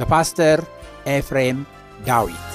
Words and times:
በፓስተር 0.00 0.58
ኤፍሬም 1.08 1.58
ዳዊት 2.06 2.46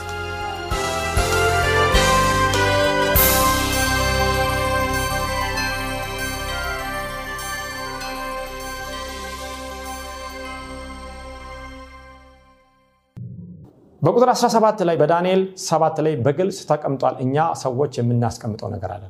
በቁጥር 14.01 14.29
17 14.33 14.81
ላይ 14.81 14.95
በዳንኤል 14.95 15.41
7 15.61 15.99
ላይ 15.99 16.13
በግልጽ 16.21 16.57
ተቀምጧል። 16.69 17.15
እኛ 17.19 17.45
ሰዎች 17.57 17.93
የምናስቀምጠው 17.99 18.69
ነገር 18.73 18.91
አለ። 18.95 19.03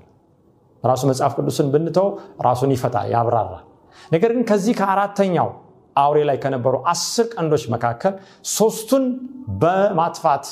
ራሱ 0.84 1.02
መጽሐፍ 1.10 1.34
ቅዱስን 1.38 1.68
ብንተው 1.74 2.08
ራሱን 2.42 2.72
ይፈታል፣ 2.72 3.08
ያብራራል። 3.12 3.64
ነገር 4.12 4.32
ግን 4.36 4.44
ከዚህ 4.44 4.74
ከአራተኛው 4.80 5.50
አውሬ 5.96 6.20
ላይ 6.30 6.38
ከነበሩ 6.44 6.76
አስር 6.92 7.26
ቀንዶች 7.34 7.64
መካከል 7.74 8.14
ሶስቱን 8.54 9.04
በማጥፋት 9.62 10.46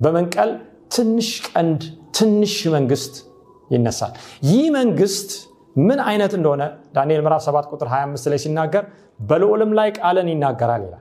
በመንቀል 0.00 0.50
ትንሽ 0.94 1.28
ቀንድ 1.50 1.82
ትንሽ 2.18 2.54
መንግስት 2.74 3.14
ይነሳል። 3.70 4.12
ይህ 4.48 4.64
መንግስት 4.76 5.30
ምን 5.76 5.98
አይነት 6.08 6.32
እንደሆነ 6.38 6.62
ዳንኤል 6.96 7.22
ምዕራፍ 7.24 7.42
7 7.46 7.70
ቁጥር 7.72 7.88
25 7.92 8.28
ላይ 8.32 8.40
ሲናገር 8.44 8.84
በልዑልም 9.20 9.72
ላይ 9.78 9.88
ቃልን 9.98 10.28
ይናገራል 10.32 10.82
ይላል። 10.86 11.00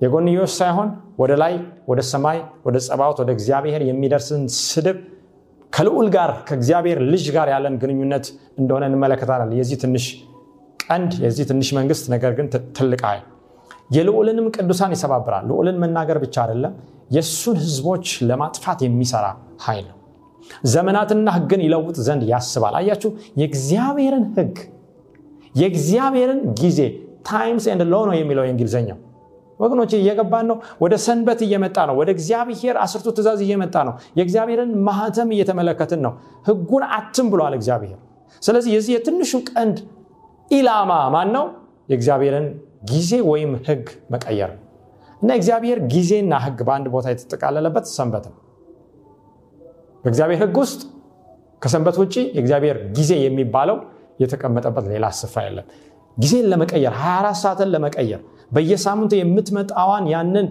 የጎንዮሽ 0.00 0.52
ሳይሆን 0.58 0.88
ወደ 1.18 1.32
ላይ 1.42 1.54
ወደ 1.88 2.00
ሰማይ 2.10 2.38
ወደ 2.66 2.76
ጸባዖት 2.86 3.18
ወደ 3.22 3.30
እግዚአብሔር 3.36 3.82
የሚደርስን 3.88 4.42
ስድብ 4.62 4.98
ከልዑል 5.72 6.08
ጋር 6.14 6.30
ከእግዚአብሔር 6.48 6.98
ልጅ 7.12 7.24
ጋር 7.36 7.48
ያለን 7.52 7.74
ግንኙነት 7.82 8.26
እንደሆነ 8.58 8.84
እንመለከታለን። 8.90 9.52
የዚህ 9.58 9.78
ትንሽ 9.82 10.06
ቀንድ 10.90 11.12
የዚህ 11.24 11.44
ትንሽ 11.50 11.68
መንግስት 11.76 12.04
ነገር 12.12 12.32
ግን 12.38 12.46
ትልቅ 12.78 13.00
ኃይል 13.08 13.24
የልዑልንም 13.90 14.46
ቅዱሳን 14.56 14.92
ይሰባብራል። 14.96 15.44
ልዑልን 15.48 15.76
መናገር 15.82 16.18
ብቻ 16.24 16.36
አይደለም፣ 16.42 16.74
የእሱን 17.10 17.56
ህዝቦች 17.62 18.06
ለማጥፋት 18.28 18.80
የሚሰራ 18.84 19.26
ኃይል 19.64 19.86
ነው። 19.90 19.96
ዘመናትና 20.66 21.28
ህግን 21.36 21.60
ይለውጥ 21.64 21.96
ዘንድ 22.06 22.22
ያስባል። 22.30 22.74
አያችሁ፣ 22.80 23.10
የእግዚአብሔርን 23.40 24.24
ህግ 24.36 24.56
የእግዚአብሔርን 25.54 26.40
ጊዜ 26.60 26.80
times 27.28 27.64
and 27.70 27.82
law 27.88 27.96
ነው 28.08 28.14
የሚለው 28.18 28.44
የእንግሊዝኛው 28.46 28.98
ወገኖች 29.60 29.92
እየገባን 29.96 30.46
ነው። 30.50 30.56
ወደ 30.82 30.94
ሰንበት 31.04 31.40
እየመጣ 31.46 31.78
ነው። 31.88 31.94
ወደ 32.00 32.10
እግዚአብሔር 32.14 32.76
አስርቱ 32.84 33.08
ትእዛዝ 33.16 33.40
እየመጣ 33.46 33.76
ነው። 33.88 33.94
የእግዚአብሔርን 34.18 34.70
ማህተም 34.86 35.30
እየተመለከትን 35.34 36.00
ነው። 36.06 36.12
ህጉን 36.48 36.84
አትም 36.96 37.26
ብሏል 37.32 37.54
እግዚአብሔር። 37.58 37.98
ስለዚህ 38.42 38.70
የዚህ 38.76 38.92
የትንሹ 38.96 39.32
ቀንድ 39.50 39.78
ኢላማ 40.50 40.92
ማን 41.14 41.28
ነው? 41.34 41.44
የእግዚአብሔርን 41.90 42.46
ጊዜ 42.90 43.10
ወይም 43.28 43.52
ህግ 43.66 43.84
መቀየር 44.12 44.50
እና 45.22 45.28
የእግዚአብሔር 45.32 45.78
ጊዜና 45.92 46.32
ህግ 46.44 46.58
በአንድ 46.66 46.86
ቦታ 46.94 47.06
የተጠቃለለበት 47.12 47.86
ሰንበት 47.96 48.24
ነው። 48.30 48.36
በእግዚአብሔር 50.04 50.38
ህግ 50.42 50.56
ውስጥ 50.62 50.80
ከሰንበት 51.62 51.96
ውጭ 52.02 52.14
የእግዚአብሔር 52.28 52.76
ጊዜ 52.96 53.12
የሚባለው 53.24 53.76
የተቀመጠበት 54.22 54.86
ሌላ 54.92 55.06
ስፍራ 55.18 55.40
የለም። 55.46 55.66
ጊዜን 56.16 56.46
ለመቀየር 56.52 56.94
24 57.00 57.40
ሰዓትን 57.42 57.68
ለመቀየር 57.74 58.20
በየሳምንቱ 58.52 59.12
የምትመጣዋን 59.18 60.06
ያንን 60.14 60.46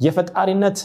የፈጣሪነት 0.00 0.78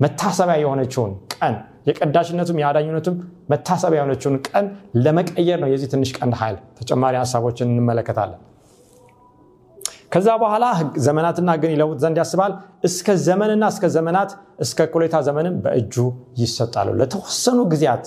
መታሰቢያ 0.00 0.56
የሆነችውን 0.62 1.12
ቀን 1.34 1.54
የቀዳሽነቱም 1.88 2.58
የአዳኝነቱም 2.60 3.16
መታሰቢያ 3.50 3.98
የሆነችውን 4.00 4.36
ቀን 4.48 4.66
ለመቀየር 5.04 5.58
ነው 5.62 5.68
የዚህ 5.72 5.88
ትንሽ 5.92 6.10
ቀንድ 6.18 6.34
ኃይል። 6.40 6.56
ተጨማሪ 6.78 7.14
ሀሳቦችን 7.22 7.68
እንመለከታለን። 7.72 8.40
ከዛ 10.12 10.28
በኋላ 10.42 10.64
ዘመናትና 11.04 11.48
ህግን 11.56 11.72
ይለውጥ 11.74 11.96
ዘንድ 12.02 12.18
ያስባል። 12.22 12.52
እስከ 12.88 13.16
ዘመንና 13.26 13.64
እስከ 13.72 13.86
ዘመናት 13.96 14.30
እስከ 14.64 14.86
እኩሌታ 14.88 15.16
ዘመንም 15.28 15.54
በእጁ 15.64 15.94
ይሰጣሉ። 16.40 16.88
ለተወሰኑ 17.00 17.58
ጊዜያት 17.72 18.06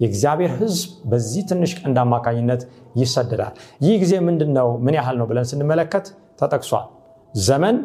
የእግዚአብሔር 0.00 0.52
ህዝብ 0.60 0.80
በዚህ 1.10 1.42
ትንሽ 1.50 1.72
ቀንድ 1.80 1.98
አማካኝነት 2.04 2.62
ይሰደዳል። 3.00 3.54
ይህ 3.84 3.94
ጊዜ 4.02 4.12
ምንድን 4.28 4.50
ነው? 4.58 4.68
ምን 4.84 4.94
ያህል 4.98 5.16
ነው 5.20 5.26
ብለን 5.30 5.46
ስንመለከት 5.50 6.06
ተጠቅሷል። 6.40 6.86
ዘመን፣ 7.34 7.76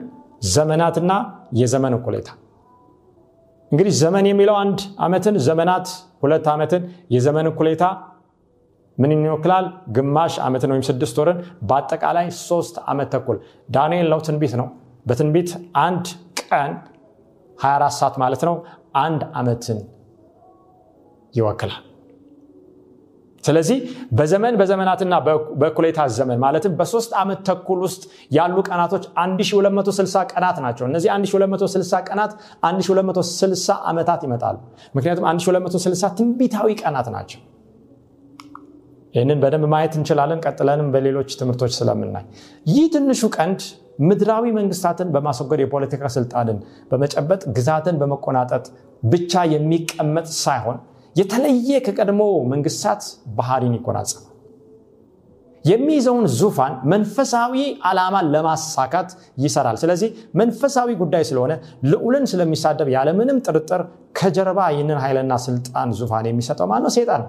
ዘመናትና 0.50 1.12
የዘመን 1.54 1.94
እኩሌታ 1.98 2.30
እንግዲህ 3.72 3.94
ዘመን 4.02 4.25
የሚለው 4.30 4.56
አንድ 4.56 4.80
ዓመትን፣ 5.00 5.36
ዘመናት 5.48 5.88
ሁለት 6.24 6.46
ዓመትን፣ 6.48 6.84
የዘመን 7.12 7.48
እኩሌታ 7.52 7.84
ምን 8.98 9.12
ይወክላል? 9.18 9.66
ግማሽ 9.90 10.36
ዓመትን 10.46 10.72
ወይም 10.74 10.84
ስድስት 10.88 11.18
ወርን፣ 11.22 11.40
በአጠቃላይ 11.62 12.28
ሶስት 12.48 12.75
ዓመት 12.88 13.10
ተኩል። 13.14 13.38
ዳንኤል 13.69 14.08
ነው 14.14 14.19
ትንቢት 14.28 14.54
ነው። 14.62 14.68
በትንቢት 15.06 15.50
አንድ 15.80 16.06
ቀን 16.42 16.72
24 17.58 18.00
ሰዓት 18.00 18.16
ማለት 18.24 18.42
ነው 18.48 18.56
አንድ 18.98 19.22
ዓመትን 19.34 19.80
ይወክላል። 21.34 21.84
ስለዚህ 23.44 23.78
በዘመን 24.12 24.56
በዘመናትና 24.60 25.13
በእኩሌታ 25.62 26.07
ዘመን 26.16 26.39
ማለትም 26.39 26.74
በሶስት 26.80 27.12
ዓመት 27.22 27.39
ተኩል 27.50 27.80
ውስጥ 27.86 28.01
ያሉ 28.31 28.57
ቀናቶች 28.68 29.04
1260 29.18 30.24
ቀናት 30.31 30.57
ናቸው። 30.66 30.86
እነዚህ 30.89 31.10
1260 31.13 32.01
ቀናት 32.10 32.31
1260 32.69 33.78
ዓመታት 33.92 34.24
ይመጣሉ። 34.28 34.57
ምክንያቱም 34.95 35.28
1260 35.30 36.12
ትንቢታዊ 36.19 36.75
ቀናት 36.81 37.10
ናቸው። 37.16 37.42
ይህንን 39.13 39.39
በደንብ 39.44 39.66
ማየት 39.74 39.94
እንችላለን። 40.00 40.39
ቀጥለንም 40.45 40.89
በሌሎች 40.94 41.30
ትምህርቶች 41.39 41.72
ስለምናይ 41.80 42.25
ይህ 42.68 42.88
ትንሹ 42.95 43.30
ቀንድ 43.38 43.62
ምድራዊ 44.00 44.45
መንግስታትን 44.57 45.07
በማስወገድ 45.13 45.60
የፖለቲካ 45.63 46.04
ስልጣንን 46.16 46.57
በመጨበጥ 46.92 47.42
ግዛትን 47.56 47.95
በመቆናጠጥ 48.01 48.66
ብቻ 49.04 49.42
የሚቀመጥ 49.54 50.28
ሳይሆን 50.44 50.78
የተለየ 51.18 51.80
ከቀድሞ 51.86 52.22
መንግስታት 52.52 53.04
ባህሪን 53.38 53.75
ይጎናጸፋል። 53.78 54.24
የሚይዘውን 55.66 56.25
ዙፋን 56.40 56.74
መንፈሳዊ 56.92 57.56
ዓላማን 57.88 58.28
ለማሳካት 58.34 59.10
ይሰራል። 59.38 59.78
ስለዚህ 59.81 60.10
መንፈሳዊ 60.42 60.90
ጉዳይ 61.02 61.24
ስለሆነ 61.30 61.54
ልዑልን 61.92 62.25
ስለሚሳደብ 62.31 62.90
ያለምንም 62.96 63.42
ጥርጥር 63.48 63.81
ከጀርባ 64.19 64.60
ይህንን 64.74 65.00
ኃይልና 65.04 65.34
ስልጣን 65.48 65.90
ዙፋን 66.00 66.28
የሚሰጠው 66.30 66.69
ማነው? 66.72 66.94
ሴጣን 66.98 67.24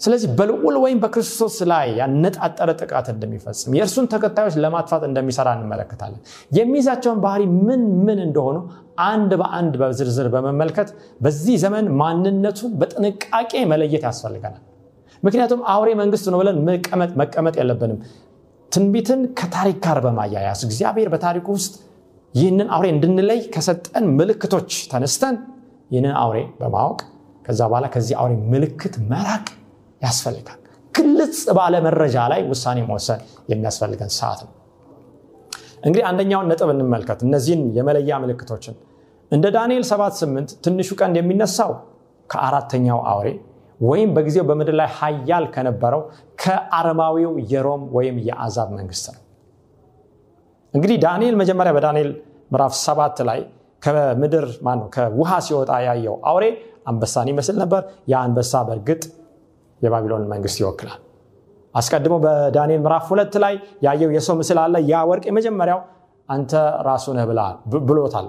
ስለዚህ 0.00 0.28
በልዑል 0.36 0.76
ወይም 0.82 0.98
በክርስቶስ 1.02 1.56
ላይ 1.70 1.86
ያነጣጠረ 1.98 2.70
ጥቃት 2.80 3.06
እንደሚፈጽም 3.12 3.74
የእርሱን 3.78 4.06
ተከታዮች 4.12 4.54
ለማጥፋት 4.64 5.02
እንደሚሰራ 5.08 5.48
እንመለከታለን። 5.56 6.20
የሚይዛቸውን 6.58 7.18
ባህሪ 7.24 7.42
ምን 7.60 7.82
ምን 8.06 8.20
እንደሆኑ 8.26 8.56
አንድ 9.06 9.32
በአንድ 9.40 9.74
በዝርዝር 9.82 10.28
በመመልከት 10.34 10.88
በዚህ 11.20 11.56
ዘመን 11.64 11.86
ማንነቱን 12.00 12.72
በጥንቃቄ 12.80 13.52
መለየት 13.72 14.04
ያስፈልገናል። 14.08 14.62
ምክንያቱም 15.22 15.62
አውሬ 15.72 15.90
መንግስት 16.00 16.26
ነው 16.32 16.38
ብለን 16.42 16.58
መቀመጥ 17.20 17.54
የለብንም። 17.60 18.00
ትንቢትን 18.72 19.20
ከታሪክ 19.38 19.78
ጋር 19.84 19.98
በማያያዝ 20.04 20.60
እግዚአብሔር 20.66 21.08
በታሪኩ 21.14 21.48
ውስጥ 21.56 21.72
ይህንን 22.34 22.68
አውሬ 22.74 22.86
እንድንለይ 22.94 23.40
ከሰጠን 23.54 24.04
ምልክቶች 24.18 24.72
ተነስተን 24.92 25.36
ይህንን 25.90 26.14
አውሬ 26.20 26.38
በማወቅ 26.60 27.00
ከዛ 27.46 27.60
በኋላ 27.70 27.86
ከዚህ 27.94 28.14
አውሬ 28.20 28.32
ምልክት 28.52 28.94
መራቅ 29.10 29.46
ያስፈልጋል። 30.00 30.58
ግልጽ 30.94 31.40
ባለ 31.56 31.74
መረጃ 31.86 32.16
ላይ 32.32 32.40
ውሳኔ 32.50 32.78
መወሰን 32.86 33.20
የሚያስፈልገን 33.52 34.10
ሰዓት 34.16 34.40
ነው። 34.46 34.52
እንግዲህ 35.84 36.04
አንደኛውን 36.08 36.48
ነጥብ 36.50 36.70
እንመልከት። 36.74 37.20
እነዚህን 37.26 37.62
የመለያ 37.76 38.16
ምልክቶችን 38.24 38.74
እንደ 39.32 39.46
ዳንኤል 39.56 39.84
78 39.88 40.56
ትንሹ 40.64 40.90
ቀንድ 41.00 41.16
የሚነሳው 41.20 41.72
ከአራተኛው 42.30 42.98
አውሬ 43.10 43.28
ወይም 43.80 44.10
በጊዜው 44.16 44.44
በምድር 44.48 44.74
ላይ 44.80 44.88
ሀያል 44.96 45.44
ከነበረው 45.54 46.02
ከአረማዊው 46.42 47.32
የሮም 47.52 47.82
ወይም 47.96 48.16
የአዛብ 48.26 48.68
መንግስት 48.78 49.06
ነው። 49.14 49.22
እንግዲህ 50.74 50.96
ዳንኤል 51.04 51.34
መጀመሪያ 51.40 51.72
በዳንኤል 51.76 52.10
ምዕራፍ 52.52 52.74
ሰባት 52.84 53.18
ላይ 53.28 53.40
ከምድር 53.82 54.46
ማነው? 54.66 54.86
ከውሃ 54.94 55.30
ሲወጣ 55.46 55.70
ያየው 55.86 56.16
አውሬ 56.30 56.44
አንበሳን 56.90 57.28
ይመስል 57.32 57.56
ነበር። 57.62 57.80
ያ 58.08 58.16
አንበሳ 58.26 58.52
በእርግጥ 58.68 59.02
የባቢሎን 59.80 60.24
መንግስት 60.32 60.58
ይወክላል። 60.62 60.98
አስቀድሞ 61.74 62.14
በዳንኤል 62.24 62.80
ምዕራፍ 62.84 63.04
ሁለት 63.12 63.34
ላይ 63.44 63.54
ያየው 63.86 64.10
የሰው 64.16 64.34
ምስል 64.40 64.58
አለ። 64.62 64.76
ያ 64.88 65.02
ወርቅ 65.10 65.24
የመጀመሪያው 65.30 65.80
አንተ 66.28 66.52
ራሱ 66.88 67.06
ነህ 67.16 67.24
ብሎታል። 67.88 68.26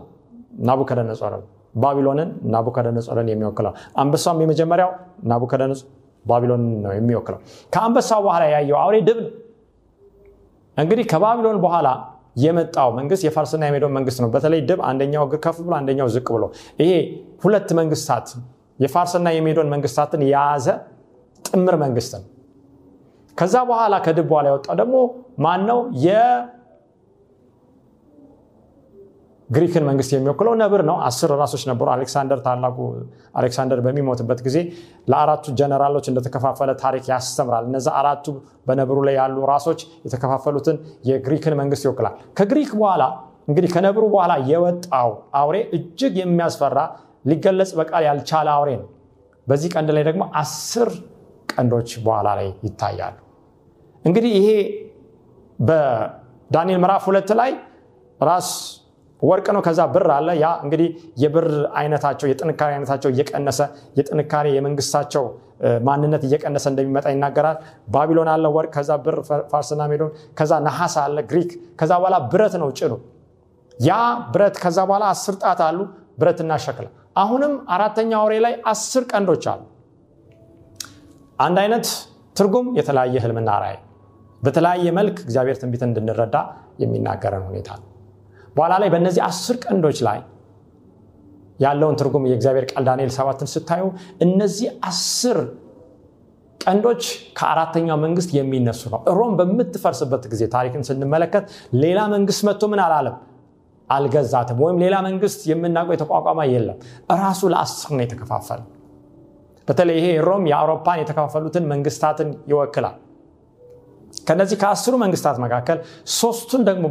ናቡከደነጾርን 0.68 1.44
ባቢሎንን 1.76 2.30
ናቡከደነጾርን 2.54 3.28
የሚወክለው። 3.32 3.74
አንበሳም 3.96 4.40
የመጀመሪያው 4.44 4.90
ናቡከደነጾር 5.24 5.88
ባቢሎንን 6.26 6.74
ነው 6.84 6.92
የሚወክለው። 6.98 7.40
ከአንበሳው 7.74 8.20
በኋላ 8.26 8.44
ያየው 8.54 8.78
አውሬ 8.82 8.96
ድብ 9.08 9.20
እንግዲህ 10.78 11.06
ከባቢሎን 11.12 11.60
በኋላ 11.64 11.88
የመጣው 12.44 12.90
መንግስት 13.00 13.24
የፋርስና 13.28 13.64
የሜዶን 13.68 13.94
መንግስት 13.98 14.20
ነው። 14.24 14.30
በተለይ 14.36 14.60
ድብ 14.70 14.80
አንደኛው 14.90 15.24
እግር 15.28 15.40
ከፍ 15.46 15.58
ብሎ 15.66 15.74
አንደኛው 15.80 16.08
ዝቅ 16.14 16.28
ብሎ 16.36 16.44
ይሄ 16.80 16.92
ሁለት 17.44 17.70
መንግስታት 17.80 18.28
የፋርስና 18.80 19.28
የሜዶን 19.36 19.68
መንግስታትን 19.74 20.22
የያዘ 20.28 20.68
ጥምር 21.52 21.76
መንግስት 21.84 22.12
ነው። 22.16 22.26
ከዛ 23.38 23.56
በኋላ 23.70 23.94
ከድብ 24.06 24.26
በኋላ 24.32 24.46
የወጣው 24.50 24.76
ደግሞ 24.82 24.96
ማን 25.44 25.62
ነው 25.70 25.80
የግሪክን 29.50 29.84
መንግስት 29.88 30.12
የሚወክለው 30.14 30.54
ነብር 30.62 30.82
ነው። 30.90 30.98
አስር 31.08 31.32
ራሶች 31.42 31.64
ነበሩ። 31.70 31.88
አሌክሳንደር 31.94 32.40
ታላቁ 32.46 32.78
አሌክሳንደር 33.40 33.80
በሚሞትበት 33.86 34.40
ጊዜ 34.48 34.58
ለአራቱ 35.12 35.46
ጀነራሎች 35.60 36.06
እንደተከፋፈለ 36.12 36.70
ታሪክ 36.84 37.04
ያስተምራል። 37.12 37.66
እነዚ 37.70 37.88
አራቱ 38.00 38.26
በነብሩ 38.68 38.98
ላይ 39.08 39.16
ያሉ 39.22 39.38
ራሶች 39.52 39.80
የተከፋፈሉትን 40.06 40.78
የግሪክን 41.10 41.56
መንግስት 41.62 41.86
ይወክላል። 41.88 42.16
ከግሪክ 42.40 42.72
በኋላ 42.80 43.04
እንግዲህ 43.48 43.70
ከነብሩ 43.76 44.04
በኋላ 44.14 44.34
የወጣው 44.50 45.10
አውሬ 45.40 45.58
እጅግ 45.78 46.14
የሚያስፈራ 46.22 46.80
ሊገለጽ 47.26 47.72
በቃል 47.80 48.04
ያልቻለ 48.08 48.48
አውሬ 48.56 48.70
ነው። 48.78 48.88
በዚህ 49.48 49.70
ቀንድ 49.76 49.90
ላይ 49.96 50.04
ደግሞ 50.08 50.24
አስር 50.38 50.90
ቀንዶች 51.52 51.90
በኋላ 52.06 52.28
ላይ 52.40 52.48
ይታያሉ። 52.66 53.18
እንግዲህ 54.06 54.32
ይሄ 54.40 54.48
በዳንኤል 55.60 56.80
ምዕራፍ 56.84 57.04
ሁለት 57.10 57.32
ላይ 57.40 57.52
ራስ 58.20 58.50
ወርቅ 59.22 59.48
ነው 59.56 59.62
ከዛ 59.66 59.82
ብር 59.94 60.08
አለ። 60.16 60.30
ያ 60.42 60.48
እንግዲህ 60.64 60.88
የብር 61.24 61.48
አይነታቸው 61.80 62.28
የጥንካሬ 62.32 62.70
አይነታቸው 62.76 63.10
እየቀነሰ 63.14 63.60
የጥንካሬ 63.98 64.48
የመንግስታቸው 64.56 65.26
ማንነት 65.88 66.24
እየቀነሰ 66.28 66.66
እንደሚመጣ 66.72 67.08
ይናገራል። 67.14 67.58
ባቢሎን 67.94 68.30
አለ 68.34 68.46
ወርቅ 68.56 68.72
ከዛ 68.78 68.92
ብር 69.06 69.18
ፋርስና 69.52 69.82
ሜዶን 69.92 70.10
ከዛ 70.40 70.52
ነሐስ 70.68 70.96
አለ 71.04 71.18
ግሪክ 71.32 71.52
ከዛ 71.80 71.92
በኋላ 72.02 72.18
ብረት 72.32 72.56
ነው 72.64 72.72
ጭኑ። 72.80 72.94
ያ 73.80 73.92
ብረት 74.34 74.56
ከዛ 74.64 74.80
በኋላ 74.90 75.04
አስር 75.14 75.36
ጣት 75.44 75.62
አሉ 75.68 75.80
ብረትና 76.20 76.52
ሸክላ። 76.66 76.88
አሁንም 77.18 77.54
አራተኛ 77.76 78.12
አውሬ 78.20 78.34
ላይ 78.46 78.54
አስር 78.72 79.04
ቀንዶች 79.12 79.46
አሉ 79.52 79.62
አንድ 81.42 81.58
አይነት 81.64 81.86
ትርጉም 82.36 82.68
የተለያየ 82.78 83.16
ህልምና 83.24 83.52
ራእይ 83.64 83.78
በተለያየ 84.42 84.92
መልክ 84.98 85.18
እግዚአብሔር 85.26 85.58
ትንቢት 85.62 85.82
እንድንረዳ 85.88 86.36
የሚናገረን 86.84 87.44
ሁኔታ 87.50 87.70
ነው። 87.80 87.88
በኋላ 88.56 88.74
ላይ 88.82 88.90
በእነዚህ 88.94 89.22
አስር 89.28 89.56
ቀንዶች 89.66 89.98
ላይ 90.08 90.20
ያለውን 91.60 91.96
ትርጉም 92.00 92.24
የእግዚአብሔር 92.30 92.66
ቃል 92.72 92.84
ዳንኤል 92.88 93.12
ሰባትን 93.18 93.50
ስታዩ 93.54 93.84
እነዚህ 94.26 94.70
አስር 94.90 95.38
ቀንዶች 96.62 97.04
ከአራተኛው 97.38 97.98
መንግስት 97.98 98.32
የሚነሱ 98.38 98.82
ነው። 98.94 99.00
ሮም 99.18 99.32
በምትፈርስበት 99.40 100.24
ጊዜ 100.34 100.44
ታሪክን 100.56 100.84
ስንመለከት 100.90 101.46
ሌላ 101.84 102.00
መንግስት 102.14 102.42
መጥቶ 102.48 102.66
ምን 102.74 102.82
አላለም? 102.86 103.16
አልገዛትም። 103.90 104.60
ወይም 104.64 104.78
ሌላ 104.84 104.96
መንግስት 105.08 105.40
የምናውቀው 105.52 105.96
የተቋቋመ 105.96 106.40
የለም። 106.52 106.78
እራሱ 107.12 107.42
ለአስር 107.54 107.90
ነው 107.96 108.04
የተከፋፈለ 108.06 108.60
በተለይ 109.68 109.96
ይሄ 110.00 110.08
ሮም 110.28 110.44
የአውሮፓን 110.52 111.00
የተከፋፈሉትን 111.02 111.66
መንግስታትን 111.72 112.30
ይወክላል። 112.52 112.96
ከነዚህ 114.28 114.58
ከአስሩ 114.62 114.94
መንግስታት 115.04 115.38
መካከል 115.44 115.78
ሶስቱን 116.16 116.62
ደግሞ 116.70 116.86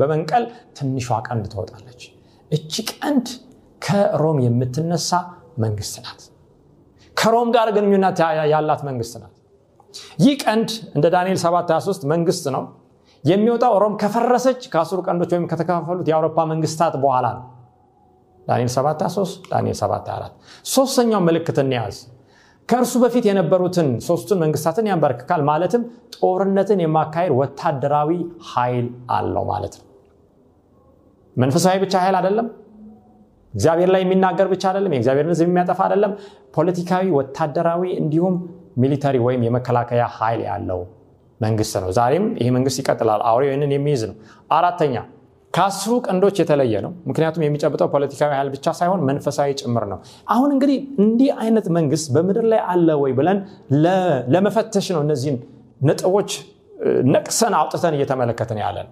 በመንቀል 0.00 0.44
ትንሿ 0.78 1.08
ቀንድ 1.26 1.44
ትወጣለች። 1.52 2.02
እቺ 2.50 2.72
ቀንድ 2.92 3.26
ከሮም 3.82 4.38
የምትነሳ 4.44 5.10
መንግስት 5.64 5.96
ናት። 6.04 6.20
ከሮም 7.16 7.48
ጋር 7.56 7.68
ግንኙነት 7.76 8.18
ያላት 8.52 8.80
መንግስት 8.88 9.14
ናት። 9.22 9.34
ይህ 10.24 10.34
ቀንድ 10.44 10.70
እንደ 10.96 11.06
ዳንኤል 11.14 11.38
723 11.42 12.06
መንግስት 12.12 12.46
ነው። 12.56 12.62
የሚወጣው 13.24 13.74
ሮም 13.82 13.94
ከፈረሰች 14.00 14.62
ከአስሩ 14.72 14.98
ቀንዶች 15.06 15.30
ወይም 15.34 15.44
ከተከፋፈሉት 15.50 16.08
የአውሮፓ 16.10 16.38
መንግስታት 16.50 16.94
በኋላ 17.04 17.26
ነው 17.36 17.44
ዳንኤል 18.46 18.70
723 18.72 19.46
ዳንኤል 19.52 19.76
724 19.78 20.34
ሶስተኛው 20.72 21.22
ምልክት 21.26 21.58
እንያዝ 21.62 21.96
ከእርሱ 22.68 22.94
በፊት 23.02 23.24
የነበሩትን 23.28 23.88
ሶስቱን 24.06 24.38
መንግስታትን 24.42 24.86
ያንበረክካል 24.90 25.40
ማለትም 25.48 25.82
ጦርነትን 26.16 26.80
የማካሄድ 26.84 27.32
ወታደራዊ 27.40 28.10
ኃይል 28.50 28.86
አለው 29.16 29.44
ማለት 29.50 29.74
ነው። 29.78 29.86
መንፈሳዊ 31.36 31.76
ብቻ 31.84 31.94
ኃይል 32.02 32.16
አይደለም። 32.18 32.48
እግዚአብሔር 33.54 33.90
ላይ 33.94 34.02
የሚናገር 34.04 34.46
ብቻ 34.52 34.64
አይደለም። 34.70 34.92
የእግዚአብሔር 34.94 35.26
ህዝብ 35.32 35.46
የሚያጠፋ 35.48 35.80
አይደለም። 35.86 36.12
ፖለቲካዊ 36.54 37.04
ወታደራዊ 37.18 37.82
እንዲሁም 38.00 38.36
ሚሊተሪ 38.78 39.16
ወይም 39.26 39.42
የመከላከያ 39.46 40.04
ኃይል 40.16 40.40
ያለው 40.48 40.80
መንግስት 41.40 41.74
ነው። 41.84 41.90
ዛሬም 41.98 42.24
ይህ 42.40 42.50
መንግስት 42.56 42.78
ይቀጥላል። 42.82 43.22
አውሬው 43.30 43.50
ይህንን 43.50 43.72
የሚይዝ 43.76 44.02
ነው። 44.10 44.16
አራተኛ 44.50 44.96
ከአስሩ 45.54 45.92
ቀንዶች 46.06 46.36
የተለየ 46.42 46.74
ነው። 46.84 46.92
ምክንያቱም 47.08 47.42
የሚጨብጠው 47.44 47.88
ፖለቲካዊ 47.92 48.30
ኃይል 48.36 48.48
ብቻ 48.54 48.66
ሳይሆን 48.78 49.00
መንፈሳዊ 49.08 49.50
ጭምር 49.60 49.84
ነው። 49.92 49.98
አሁን 50.34 50.50
እንግዲህ 50.54 50.78
እንዲህ 51.04 51.30
አይነት 51.42 51.66
መንግስት 51.76 52.06
በምድር 52.14 52.46
ላይ 52.52 52.60
አለ 52.72 52.88
ወይ 53.02 53.12
ብለን 53.18 53.38
ለመፈተሽ 54.34 54.88
ነው 54.96 55.02
እነዚህን 55.06 55.38
ነጥቦች 55.80 56.30
ነቅሰን 57.14 57.54
አውጥተን 57.58 57.94
እየተመለከትን 57.98 58.58
ያለን። 58.64 58.88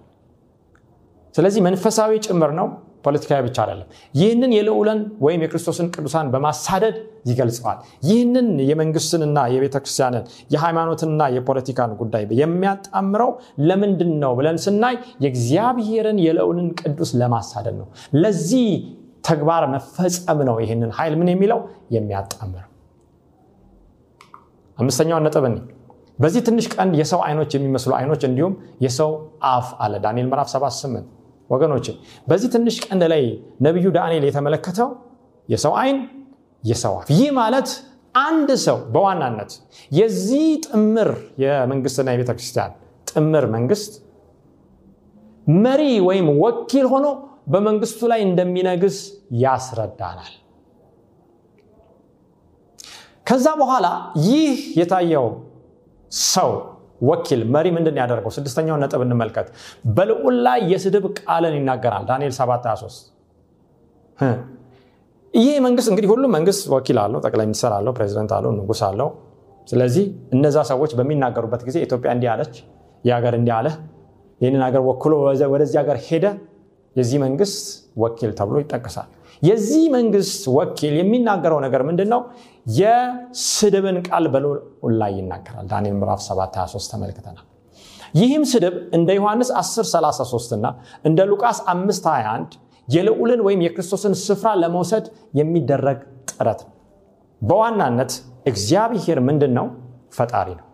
ስለዚህ 1.35 1.61
መንፈሳዊ 1.66 2.12
ጭምር 2.26 2.50
ነው 2.59 2.66
ፖለቲካዊ 3.05 3.41
ብቻ 3.47 3.57
አይደለም። 3.65 3.89
ይህንን 4.15 4.53
የልዑለን 4.57 5.01
ወይም 5.25 5.41
የክርስቶስን 5.45 5.89
ቅዱሳን 5.95 6.31
በማሳደድ 6.33 6.97
ይገልጸዋል። 7.27 7.79
ይህንን 8.05 8.49
የመንግስትንና 8.71 9.39
የቤተክርስቲያንን 9.55 10.25
የሃይማኖትንና 10.55 11.23
የፖለቲካን 11.37 11.93
ጉዳይ 12.01 12.25
የሚያጣምረው 12.41 13.31
ለምንድን 13.69 14.13
ነው 14.23 14.35
ብለን 14.39 14.59
ስናይ 14.65 14.97
የእግዚአብሔርን 15.25 16.19
የልዑልን 16.27 16.69
ቅዱስ 16.83 17.13
ለማሳደድ 17.21 17.77
ነው። 17.81 17.89
ለዚህ 18.17 18.67
ተግባር 19.25 19.65
መፈጸም 19.73 20.39
ነው 20.49 20.57
ይህንን 20.63 20.93
ኃይል 20.97 21.15
ምን 21.21 21.29
የሚለው? 21.33 21.59
የሚያጣምረው። 21.97 22.69
አምስተኛውን 24.79 25.25
ነጥብ 25.27 25.45
በዚህ 26.19 26.41
ትንሽ 26.47 26.67
ቀንድ 26.75 26.93
የሰው 27.01 27.21
አይኖች 27.27 27.53
የሚመስሉ 27.57 27.93
አይኖች 27.99 28.23
እንዲሁም 28.29 28.53
የሰው 28.85 29.11
አፍ 29.49 29.69
አለ። 29.81 29.95
ዳንኤል 30.05 30.27
ምዕራፍ 30.31 30.49
78 30.53 31.07
ወገኖች 31.53 31.87
በዚህ 32.29 32.49
ትንሽ 32.55 32.77
ቀንድ 32.87 33.03
ላይ 33.13 33.25
ነቢዩ 33.67 33.87
ዳንኤል 33.97 34.25
የተመለከተው 34.29 34.89
የሰው 35.49 35.73
አይን 35.81 35.99
የሰው 36.65 36.95
አፍ። 36.99 37.09
ይህ 37.15 37.31
ማለት 37.39 37.69
አንድ 38.21 38.51
ሰው 38.65 38.79
በዋናነት 38.95 39.53
የዚህ 39.91 40.47
ጥምር 40.67 41.11
የመንግስትና 41.43 42.09
የቤተ 42.15 42.33
ክርስቲያን 42.39 42.73
ጥምር 43.07 43.45
መንግስት 43.55 43.93
መሪ 45.47 45.83
ወይም 46.09 46.27
ወኪል 46.43 46.87
ሆኖ 46.93 47.07
በመንግስቱ 47.53 48.01
ላይ 48.13 48.21
እንደሚነግስ 48.27 48.99
ያስረዳናል። 49.41 50.33
ከዛ 53.27 53.47
በኋላ 53.61 53.87
ይህ 54.27 54.51
የታየው 54.79 55.27
ሰው 56.33 56.51
ወኪል 57.03 57.41
መሪ 57.55 57.67
ምንድን 57.77 57.97
ያደረገው? 58.01 58.31
ስድስተኛውን 58.37 58.81
ነጥብ 58.85 59.01
እንመልከት። 59.07 59.49
በልዑል 59.97 60.37
ላይ 60.47 60.61
የስድብ 60.73 61.05
ቃልን 61.21 61.55
ይናገራል 61.59 62.05
ዳንኤል 62.11 62.35
7 62.39 62.69
23 62.69 63.11
ይህ 65.35 65.55
መንግስት 65.67 65.89
እንግዲህ 65.91 66.09
ሁሉም 66.13 66.31
መንግስት 66.37 66.63
ወኪል 66.75 66.99
አለው 67.03 67.21
ጠቅላይ 67.25 67.47
ሚኒስትር 67.51 67.73
አለው 67.77 67.93
ፕሬዚደንት 67.97 68.33
አለው 68.37 68.51
ንጉስ 68.57 68.81
አለው። 68.89 69.09
ስለዚህ 69.69 70.05
እነዛ 70.35 70.59
ሰዎች 70.71 70.93
በሚናገሩበት 70.99 71.63
ጊዜ 71.69 71.77
ኢትዮጵያ 71.87 72.11
እንዲህ 72.17 72.29
አለች 72.33 72.55
ይህ 73.05 73.13
ሀገር 73.17 73.35
እንዲህ 73.39 73.55
አለ 73.59 73.69
ይህንን 74.41 74.63
ሀገር 74.67 74.83
ወክሎ 74.89 75.13
ወደዚህ 75.53 75.77
ሀገር 75.81 75.99
ሄደ 76.07 76.27
የዚህ 76.97 77.19
መንግስት 77.25 77.61
ወኪል 78.03 78.31
ተብሎ 78.39 78.57
ይጠቀሳል 78.63 79.09
የዚህ 79.43 79.85
መንግስት 79.95 80.43
ወኪል 80.57 80.95
የሚናገረው 80.99 81.59
ነገር 81.65 81.83
ምንድን 81.89 82.09
ነው 82.15 82.21
የስድብን 82.77 83.97
ቃል 84.09 84.27
በልዑል 84.35 84.59
ላይ 85.01 85.13
ይናገራል። 85.19 85.67
ዳንኤል 85.73 85.97
ምዕራፍ 86.01 86.21
7 86.27 86.59
23 86.59 86.93
ተመልክተናል። 86.93 87.47
ይህም 88.15 88.45
ስድብ 88.53 88.75
እንደ 88.97 89.11
ዮሐንስ 89.19 89.51
10 89.59 89.87
33 89.91 90.57
እና 90.57 90.67
እንደ 91.05 91.21
ሉቃስ 91.31 91.59
5 91.73 92.09
21 92.09 92.57
የልዑልን 92.89 93.41
ወይም 93.47 93.61
የክርስቶስን 93.67 94.15
ስፍራ 94.23 94.49
ለመውሰድ 94.63 95.05
የሚደረግ 95.41 95.99
ጥረት 96.31 96.61
ነው። 96.67 96.73
በዋናነት 97.43 98.13
እግዚአብሔር 98.47 99.19
ምንድን 99.29 99.53
ነው 99.59 99.67
ፈጣሪ 100.13 100.49
ነው። 100.61 100.67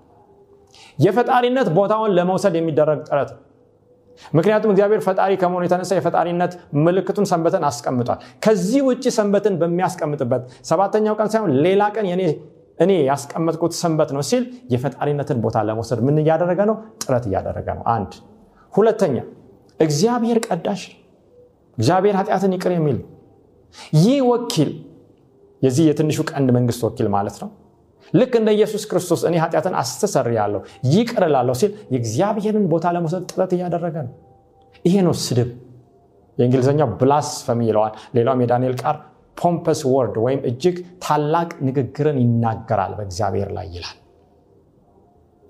የፈጣሪነት 0.98 1.68
ቦታውን 1.76 2.12
ለመውሰድ 2.18 2.54
የሚደረግ 2.58 3.00
ጥረት 3.08 3.30
ነው 3.34 3.42
ምክንያቱም 4.34 4.70
እግዚአብሔር 4.72 5.00
ፈጣሪ 5.06 5.32
ከመሆኑ 5.40 5.62
የተነሳ 5.66 5.92
የፈጣሪነት 5.98 6.52
ምልክቱን 6.84 7.26
ሰንበትን 7.30 7.64
አስቀምጧል። 7.68 8.18
ከዚህ 8.44 8.80
ውጭ 8.88 9.04
ሰንበትን 9.18 9.56
በሚያስቀምጥበት 9.60 10.42
ሰባተኛው 10.70 11.16
ቀን 11.20 11.30
ሳይሆን 11.34 11.52
ሌላ 11.66 11.84
ቀን 11.96 12.06
እኔ 12.78 12.92
ያስቀመጥኩት 13.06 13.72
ሰንበት 13.78 14.10
ነው 14.16 14.22
ሲል 14.28 14.42
የፈጣሪነትን 14.72 15.38
ቦታ 15.44 15.62
ለመውሰድ 15.68 16.00
ምን 16.06 16.18
እያደረገ 16.22 16.60
ነው? 16.70 16.76
ጥረት 17.02 17.24
እያደረገ 17.28 17.68
ነው። 17.78 17.84
አንድ 17.94 18.12
ሁለተኛ 18.74 19.16
እግዚአብሔር 19.80 20.38
ቀዳሽ 20.46 20.82
እግዚአብሔር 21.78 22.14
ኃጢአትን 22.20 22.52
ይቅር 22.56 22.72
የሚል 22.76 22.98
ይህ 23.96 24.18
ወኪል 24.30 24.70
የዚህ 25.62 25.84
የትንሹ 25.88 26.18
ቀንድ 26.30 26.48
መንግስት 26.56 26.82
ወኪል 26.86 27.08
ማለት 27.14 27.36
ነው 27.42 27.48
ልክ 28.12 28.32
እንደ 28.38 28.48
ኢየሱስ 28.56 28.82
ክርስቶስ 28.90 29.20
እኔ 29.28 29.36
ኃጢአትን 29.42 29.74
አስተሰር 29.80 30.26
ያለው 30.36 30.60
ይቅር 30.92 31.24
ላለሁ 31.34 31.54
ሲል 31.60 31.72
የእግዚአብሔርን 31.94 32.66
ቦታ 32.72 32.86
ለመውሰድ 32.96 33.24
ጥረት 33.30 33.52
እያደረገ 33.56 33.96
ነው። 34.06 34.14
ይሄ 34.84 34.96
ነው 35.06 35.14
ስድብ። 35.24 35.50
የእንግሊዝኛው 36.38 36.90
ብላስፈሚ 37.00 37.60
ይለዋል። 37.70 37.94
ሌላውም 38.16 38.42
የዳንኤል 38.44 38.74
ቃር 38.82 38.96
ፖምፐስ 39.36 39.80
ወርድ 39.92 40.14
ወይም 40.24 40.40
እጅግ 40.48 40.76
ታላቅ 41.04 41.48
ንግግርን 41.66 42.16
ይናገራል 42.22 42.92
በእግዚአብሔር 42.98 43.50
ላይ 43.56 43.66
ይላል። 43.74 43.96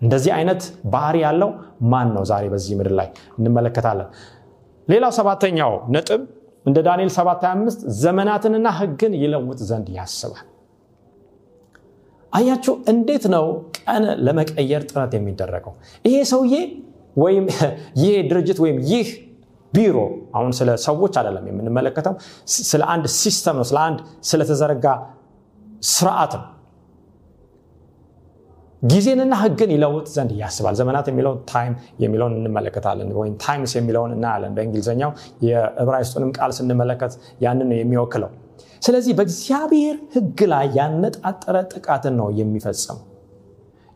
እንደዚህ 0.00 0.32
አይነት 0.34 0.62
ባህሪ 0.92 1.16
ያለው 1.24 1.50
ማን 1.92 2.08
ነው 2.16 2.24
ዛሬ 2.30 2.44
በዚህ 2.52 2.74
ምድር 2.78 2.92
ላይ? 2.98 3.08
እንመለከታለን። 3.38 4.08
ሌላው 4.88 5.12
ሰባተኛው 5.18 5.72
ነጥብ 5.94 6.20
እንደ 6.66 6.78
ዳንኤል 6.86 7.10
725 7.14 7.82
ዘመናትንና 8.02 8.68
ህግን 8.78 9.12
ይለውጥ 9.22 9.60
ዘንድ 9.70 9.88
ያስባል 9.96 10.46
አያችሁ 12.32 12.74
እንዴት 12.92 13.24
ነው 13.34 13.44
ቀን 13.78 14.04
ለመቀየር 14.26 14.82
ጥረት 14.90 15.12
የሚደረገው? 15.16 15.72
ይሄ 16.04 16.16
ሰውዬ 16.32 16.54
ወይም 17.16 17.44
ይሄ 18.00 18.10
ድርጅት 18.30 18.58
ወይም 18.64 18.78
ይህ 18.90 19.08
ቢሮ 19.72 19.96
አሁን 20.36 20.52
ስለ 20.58 20.68
ሰዎች 20.84 21.14
አይደለም 21.20 21.44
የምንመለከተው 21.50 22.14
ስለ 22.70 22.82
አንድ 22.92 23.04
ሲስተም 23.18 23.56
ነው 23.60 23.66
ስለ 23.70 23.78
አንድ 23.86 23.98
ስለተዘረጋ 24.30 24.86
ስርዓት 25.88 26.32
ነው። 26.38 26.46
ጊዜንና 28.82 29.34
ህግን 29.42 29.70
ይለውጥ 29.74 30.06
ዘንድ 30.14 30.32
ያስባል። 30.40 30.74
ዘመናት 30.80 31.06
የሚለውን 31.10 31.38
time 31.50 31.72
የሚለውን 32.02 32.34
እንመለከታለን 32.38 33.08
ወይም 33.20 33.34
times 33.44 33.72
የሚለውን 33.78 34.12
እናያለን። 34.16 34.52
በእንግሊዝኛው 34.56 35.10
የዕብራይስጡንም 35.46 36.30
ቃል 36.38 36.52
ስንመለከት 36.58 37.14
ያንን 37.42 37.68
ነው 37.72 37.78
የሚወክለው 37.80 38.30
ስለዚህ 38.82 39.12
በእግዚአብሔር 39.18 39.96
ህግ 40.14 40.40
ላይ 40.52 40.66
ያነጣጠረ 40.78 41.56
ጥቃትን 41.72 42.14
ነው 42.20 42.28
የሚፈጽመው። 42.38 43.04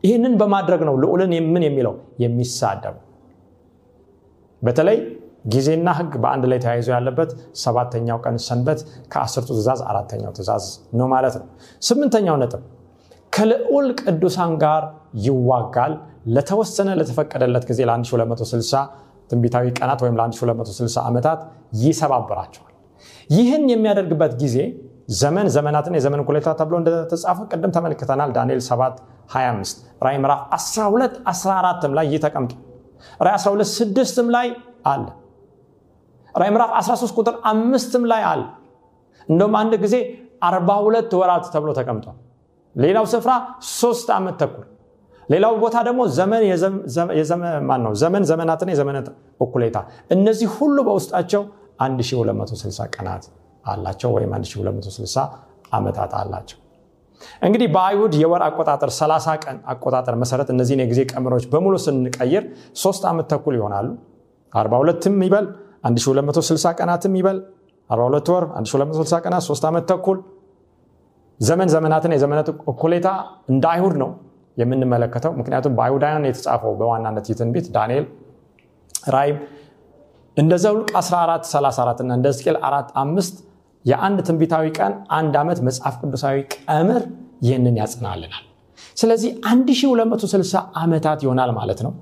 ይህንን 0.03 0.33
በማድረግ 0.39 0.81
ነው 0.87 0.95
ልዑልን 1.03 1.33
ምን 1.53 1.63
የሚለው? 1.67 1.93
የሚሳደቡ 2.23 2.95
በተለይ 4.61 4.97
ጊዜና 5.47 5.89
ህግ 5.97 6.13
በአንድ 6.23 6.43
ላይ 6.51 6.59
ተያይዞ 6.63 6.87
ያለበት 6.95 7.31
ሰባተኛው 7.63 8.17
ቀን 8.25 8.35
ሰንበት 8.45 8.79
ከአስርቱ 9.11 9.49
ትእዛዝ 9.51 9.79
አራተኛው 9.89 10.31
ትእዛዝ 10.37 10.65
ነው 10.99 11.07
ማለት 11.13 11.35
ነው። 11.39 11.47
ስምንተኛው 11.81 12.35
ነጥብ 12.41 12.61
ከልዑል 13.33 13.87
ቅዱሳን 14.01 14.51
ጋር 14.63 14.83
ይዋጋል። 15.25 15.93
ለተወሰነ 16.27 16.89
ለተፈቀደለት 16.99 17.63
ጊዜ 17.69 17.79
ለ1260 17.89 18.83
ትንቢታዊ 19.29 19.65
ቀናት 19.79 19.99
ወይም 20.05 20.15
ለ1260 20.19 21.01
ዓመታት 21.03 21.39
ይሰባብራቸዋል 21.83 22.72
ይህን 23.29 23.63
የሚያደርግበት 23.73 24.33
ጊዜ 24.41 24.57
ዘመን 25.15 25.47
ዘመናትን 25.55 25.95
የዘመን 25.97 26.21
ኩሌታ 26.27 26.49
ተብሎ 26.59 26.75
እንደተጻፈ 26.81 27.39
ቅድም 27.51 27.71
ተመልክተናል። 27.75 28.29
ዳንኤል 28.35 28.61
7 28.67 28.99
25 29.33 29.75
ራይ 30.05 30.17
ምዕራፍ 30.23 30.41
12 30.57 31.17
14 31.31 31.97
ላይ 31.97 32.05
ይህ 32.11 32.21
ተቀምጦ 32.25 32.51
ራይ 33.19 33.35
12 33.37 33.73
6 34.05 34.29
ላይ 34.35 34.47
አለ። 34.91 35.05
ራይ 36.35 36.49
ምዕራፍ 36.53 36.71
13 36.79 37.17
ቁጥር 37.19 37.35
አምስትም 37.51 38.03
ላይ 38.11 38.21
አለ። 38.31 38.43
እንደውም 39.27 39.55
አንድ 39.55 39.73
ጊዜ 39.83 39.95
42 40.45 41.17
ወራት 41.19 41.45
ተብሎ 41.53 41.71
ተቀምጧል። 41.79 42.15
ሌላው 42.75 43.05
ስፍራ 43.11 43.31
ሶስት 43.79 44.07
ዓመት 44.15 44.37
ተኩል። 44.41 44.65
ሌላው 45.29 45.53
ቦታ 45.61 45.75
ደግሞ 45.87 46.01
ዘመን 46.15 46.41
ነው 47.83 47.93
ዘመን 48.01 48.23
ዘመናትና 48.31 48.69
የዘመናት 48.73 49.07
እኩሌታ። 49.41 49.77
እነዚህ 50.11 50.47
ሁሉ 50.57 50.77
በውስጣቸው 50.87 51.43
1260 51.83 52.89
ቀናት 52.95 53.23
አላቸው 53.65 54.11
ወይም 54.15 54.31
1260 54.35 55.23
ዓመታት 55.71 56.11
አላቸው። 56.19 56.57
እንግዲህ 57.41 57.67
በአይሁድ 57.75 58.13
የወር 58.21 58.41
አቆጣጠር 58.47 58.89
30 58.95 59.35
ቀን 59.43 59.57
አቆጣጠር 59.73 60.15
መሰረት 60.23 60.49
እነዚህን 60.53 60.81
የጊዜ 60.83 61.01
ቀመሮች 61.11 61.45
በሙሉ 61.51 61.75
ስንቀይር 61.85 62.43
ሶስት 62.83 63.03
ዓመት 63.11 63.27
ተኩል 63.33 63.55
ይሆናሉ። 63.59 63.87
42ም 64.53 65.15
ይበል 65.27 65.45
1260 65.85 66.73
ቀናትም 66.79 67.13
ይበል 67.19 67.37
42 67.89 68.29
ወር 68.33 68.43
1260 68.57 69.21
ቀናት 69.25 69.43
3 69.47 69.65
ዓመት 69.69 69.85
ተኩል። 69.91 70.19
ዘመን 71.39 71.69
ዘመናትን 71.73 72.11
የዘመናት 72.15 72.47
እኩሌታ 72.71 73.07
እንደ 73.49 73.63
አይሁድ 73.71 73.95
ነው 74.03 74.09
የምንመለከተው። 74.57 75.31
ምክንያቱም 75.39 75.73
በአይሁዳውያን 75.77 76.27
የተጻፈው 76.29 76.73
በዋናነት 76.79 77.25
የትንቢት 77.31 77.67
ዳንኤል 77.75 78.05
ራይም 79.15 79.37
እንደ 80.37 80.53
ዘውልቅ 80.63 80.89
14 80.99 81.49
34 81.49 81.99
እና 82.03 82.11
እንደ 82.17 82.27
ሕዝቅኤል 82.31 82.57
4 82.67 82.95
5 83.01 83.41
የአንድ 83.85 84.19
ትንቢታዊ 84.27 84.65
ቀን 84.77 84.93
አንድ 85.17 85.33
ዓመት 85.41 85.59
መጽሐፍ 85.67 85.95
ቅዱሳዊ 86.01 86.35
ቀምር 86.55 87.01
ይህንን 87.43 87.75
ያጽናልናል። 87.81 88.43
ስለዚህ 88.97 89.31
1260 89.49 90.61
ዓመታት 90.81 91.19
ይሆናል 91.25 91.51
ማለት 91.59 91.79
ነው። 91.85 91.93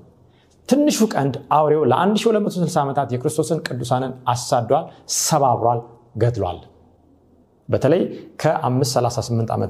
ትንሹ 0.68 0.98
ቀንድ 1.14 1.34
አውሬው 1.56 1.82
ለ1260 1.92 2.76
ዓመታት 2.82 3.08
የክርስቶስን 3.14 3.58
ቅዱሳንን 3.66 4.12
አሳዷል 4.32 4.84
ሰባብሯል 5.20 5.80
ገድሏል። 6.22 6.60
በተለይ 7.68 8.02
ከ538 8.42 9.50
ዓ 9.52 9.56
ም 9.56 9.64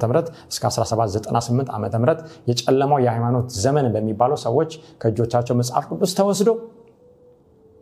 እስከ 0.51 0.63
1798 0.69 1.73
ዓ 1.73 1.79
ም 1.79 2.05
የጨለማው 2.49 2.99
የሃይማኖት 3.05 3.49
ዘመን 3.63 3.87
በሚባለው 3.95 4.39
ሰዎች 4.45 4.71
ከእጆቻቸው 5.01 5.57
መጽሐፍ 5.61 5.85
ቅዱስ 5.91 6.13
ተወስዶ 6.19 6.49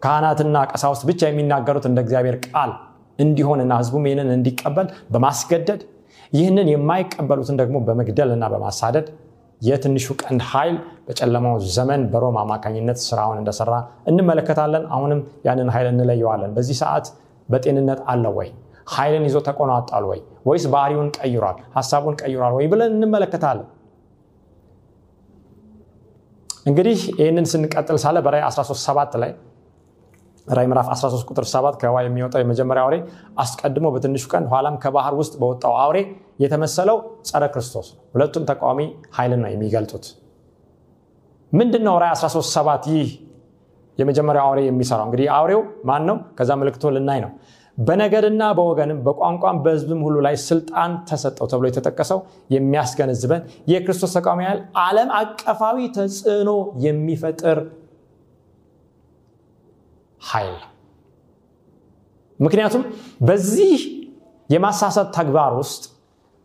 ካህናትና 0.01 0.57
ቀሳውስት 0.71 1.03
ብቻ 1.09 1.21
የሚናገሩት 1.29 1.85
እንደ 1.89 1.99
እግዚአብሔር 2.05 2.37
ቃል 2.47 2.71
እንዲሆንና 3.19 3.73
ህዝቡም 3.81 4.05
ይህንን 4.07 4.29
እንዲቀበል 4.35 4.87
በማስገደድ 5.13 5.81
ይህንን 6.33 6.67
የማይቀበሉትን 6.73 7.55
ደግሞ 7.61 7.77
በመግደልና 7.87 8.45
በማሳደድ 8.53 9.07
የትንሹ 9.61 10.07
ቀንድ 10.21 10.41
ኃይል 10.51 10.75
በጨለማው 11.07 11.55
ዘመን 11.75 12.01
በሮም 12.13 12.37
አማካኝነት 12.43 12.99
ስራውን 13.07 13.37
እንደሰራ 13.41 13.73
እንመለከታለን። 14.09 14.83
አሁንም 14.95 15.19
ያንን 15.47 15.69
ኃይል 15.75 15.87
እንለየዋለን። 15.91 16.51
በዚህ 16.55 16.77
ሰዓት 16.81 17.07
በጤንነት 17.49 17.99
አለው 18.11 18.33
ወይ? 18.39 18.49
ኃይልን 18.93 19.23
ይዞ 19.27 19.37
ተቆናጣል 19.47 20.03
ወይ? 20.11 20.19
ወይስ 20.47 20.65
ባህሪውን 20.73 21.09
ቀይሯል? 21.17 21.57
ሀሳቡን 21.77 22.15
ቀይሯል 22.21 22.53
ወይ 22.57 22.65
ብለን 22.71 22.91
እንመለከታለን። 22.97 23.67
እንግዲህ 26.65 26.99
ይህንን 27.21 27.45
ስንቀጥል 27.51 27.97
ሳለ 28.03 28.17
በራይ 28.25 28.41
137 28.47 29.15
ላይ 29.23 29.31
ራይ 30.47 30.65
ምዕራፍ 30.67 30.87
13 30.91 31.29
ቁጥር 31.29 31.45
7 31.47 31.75
ከህዋ 31.81 31.97
የሚወጣው 32.03 32.39
የመጀመሪያ 32.41 32.81
አውሬ 32.85 32.95
አስቀድሞ 33.39 33.87
በትንሹ 33.93 34.23
ቀን 34.33 34.45
ኋላም 34.51 34.75
ከባህር 34.83 35.13
ውስጥ 35.19 35.33
በወጣው 35.41 35.73
አውሬ 35.81 35.97
የተመሰለው 36.43 36.97
ጸረ 37.29 37.43
ክርስቶስ 37.53 37.87
ነው። 37.93 38.01
ሁለቱም 38.13 38.45
ተቃዋሚ 38.49 38.79
ኃይልን 39.17 39.41
ነው 39.43 39.49
የሚገልጡት። 39.53 40.05
ምንድን 41.51 41.83
ነው 41.87 41.95
ራይ 42.03 42.11
13 42.15 42.53
ሰባት 42.57 42.85
ይህ 42.93 43.09
የመጀመሪያው 43.97 44.45
አውሬ 44.47 44.59
የሚሰራው? 44.65 45.05
እንግዲህ 45.07 45.27
አውሬው 45.37 45.61
ማን 45.89 46.03
ነው? 46.09 46.17
ከዛ 46.37 46.51
ምልክቶ 46.61 46.93
ልናይ 46.95 47.19
ነው። 47.25 47.31
በነገድና 47.77 48.43
በወገንም 48.57 48.97
በቋንቋም 49.05 49.57
በህዝብም 49.63 50.01
ሁሉ 50.05 50.15
ላይ 50.25 50.35
ስልጣን 50.45 50.91
ተሰጠው 51.09 51.45
ተብሎ 51.51 51.65
የተጠቀሰው 51.69 52.19
የሚያስገነዝበን 52.55 53.41
የክርስቶስ 53.71 54.13
ተቃዋሚ 54.17 54.41
ኃይል 54.47 54.59
ዓለም 54.83 55.09
አቀፋዊ 55.19 55.77
ተጽዕኖ 55.97 56.51
የሚፈጥር 56.85 57.59
ኃይል። 60.21 60.57
ምክንያቱም 62.39 62.83
በዚህ 63.21 63.79
የማሳሰት 64.49 65.09
ተግባር 65.17 65.51
ውስጥ 65.59 65.83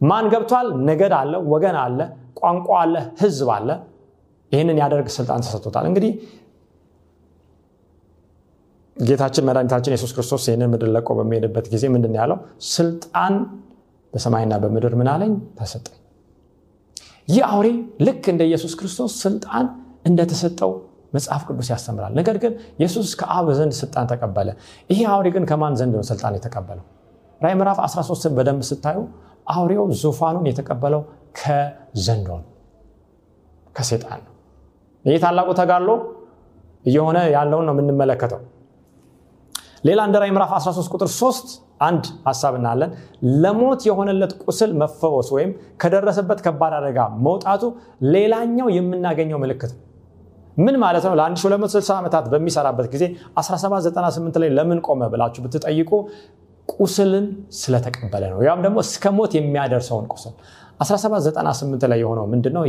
ማን 0.00 0.26
ገብቷል? 0.32 0.66
ነገድ 0.88 1.12
አለ 1.18 1.32
ወገን 1.52 1.76
አለ 1.82 1.98
ቋንቋ 2.40 2.68
አለ 2.80 2.94
ህዝብ 3.20 3.48
አለ። 3.54 3.68
ይህንን 4.52 4.78
ያደርግ 4.82 5.06
ስልጣን 5.16 5.40
ተሰጥቶታል። 5.44 5.84
እንግዲህ 5.90 6.12
ጌታችን 8.96 9.44
መድኃኒታችን 9.48 9.94
የሱስ 9.94 10.12
ክርስቶስ 10.16 10.44
ይህንን 10.48 10.68
ምድር 10.72 10.88
ለቆ 10.94 11.08
በሚሄድበት 11.18 11.66
ጊዜ 11.72 11.84
ምንድን 11.94 12.14
ያለው? 12.18 12.38
ስልጣን 12.74 13.34
በሰማይና 14.12 14.54
በምድር 14.62 14.92
ምን 15.00 15.08
አለኝ? 15.14 15.32
ተሰጠኝ። 15.58 15.96
ይህ 17.28 17.42
አውሬ 17.48 17.68
ልክ 18.06 18.24
እንደ 18.32 18.42
ኢየሱስ 18.48 18.72
ክርስቶስ 18.80 19.12
ስልጣን 19.24 19.66
እንደተሰጠው 20.06 20.72
መጽሐፍ 21.16 21.42
ቅዱስ 21.48 21.68
ያስተምራል። 21.72 22.12
ነገር 22.20 22.36
ግን 22.42 22.52
ኢየሱስ 22.78 23.08
ከአብ 23.20 23.46
ዘንድ 23.58 23.74
ስልጣን 23.80 24.06
ተቀበለ። 24.12 24.48
ይሄ 24.90 25.00
አውሬ 25.12 25.26
ግን 25.36 25.44
ከማን 25.50 25.74
ዘንድ 25.80 25.94
ነው 25.98 26.04
ስልጣን 26.10 26.34
የተቀበለው? 26.38 26.84
ራይ 27.40 27.54
ምዕራፍ 27.54 27.78
13 27.86 28.34
በደንብ 28.36 28.62
ስታዩ 28.70 28.98
አውሬው 29.48 29.84
ዙፋኑን 30.02 30.46
የተቀበለው 30.50 31.02
ከዘንዶ 31.38 32.28
ነው 32.36 32.48
ከሴጣን 33.76 34.20
ነው። 34.24 34.32
ይህ 35.04 35.18
ታላቁ 35.24 35.48
ተጋድሎ 35.60 35.90
እየሆነ 36.84 37.18
ያለውን 37.34 37.64
ነው 37.68 37.74
የምንመለከተው። 37.74 38.40
ሌላ 39.86 40.00
እንደ 40.08 40.16
ራይ 40.22 40.30
ምዕራፍ 40.34 40.50
13 40.58 40.94
ቁጥር 40.94 41.08
3 41.14 41.50
አንድ 41.80 42.04
ሀሳብ 42.26 42.52
እናያለን። 42.58 42.90
ለሞት 43.42 43.80
የሆነለት 43.88 44.32
ቁስል 44.42 44.70
መፈወስ 44.80 45.28
ወይም 45.34 45.50
ከደረሰበት 45.82 46.38
ከባድ 46.46 46.74
አደጋ 46.78 46.98
መውጣቱ 47.26 47.62
ሌላኛው 48.14 48.68
የምናገኘው 48.76 49.40
ምልክት 49.44 49.72
ነው 49.74 49.82
ምን 50.56 50.76
ማለት 50.82 51.04
ነው? 51.06 51.14
ለ1260 51.20 51.92
ዓመታት 51.98 52.24
በሚሰራበት 52.32 52.86
ጊዜ 52.94 53.04
1798 53.40 54.38
ላይ 54.42 54.50
ለምን 54.58 54.78
ቆመ 54.86 55.02
ብላችሁ 55.12 55.40
ብትጠይቁ 55.44 55.90
ቁስልን 56.68 57.26
ስለተቀበለ 57.58 58.24
ነው። 58.32 58.38
ያም 58.46 58.60
ደግሞ 58.64 58.76
እስከ 58.86 59.04
ሞት 59.18 59.32
የሚያደርሰውን 59.38 60.06
ቁስል። 60.14 60.34
1798 60.80 61.84
ላይ 61.92 61.98
የሆነው 62.02 62.24
ምንድነው? 62.32 62.64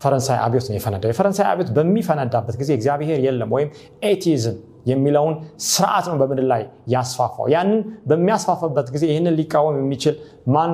የፈረንሳይ 0.00 0.38
አብዮት 0.44 0.66
ነው 0.68 0.76
የፈነዳው። 0.78 1.10
የፈረንሳይ 1.12 1.46
አብዮት 1.50 1.70
በሚፈነዳበት 1.76 2.54
ጊዜ 2.60 2.70
እግዚአብሔር 2.78 3.18
የለም 3.26 3.50
ወይም 3.56 3.68
ኤቲዝም 4.08 4.56
የሚለውን 4.86 5.34
ስርዓት 5.68 6.06
ነው 6.10 6.16
በምድር 6.20 6.46
ላይ 6.52 6.62
ያስፋፋው። 6.92 7.46
ያንን 7.54 7.78
በሚያስፋፋበት 8.06 8.88
ጊዜ 8.94 9.04
ይህንን 9.10 9.34
ሊቃወም 9.38 9.76
የሚችል 9.80 10.14
ማን 10.54 10.72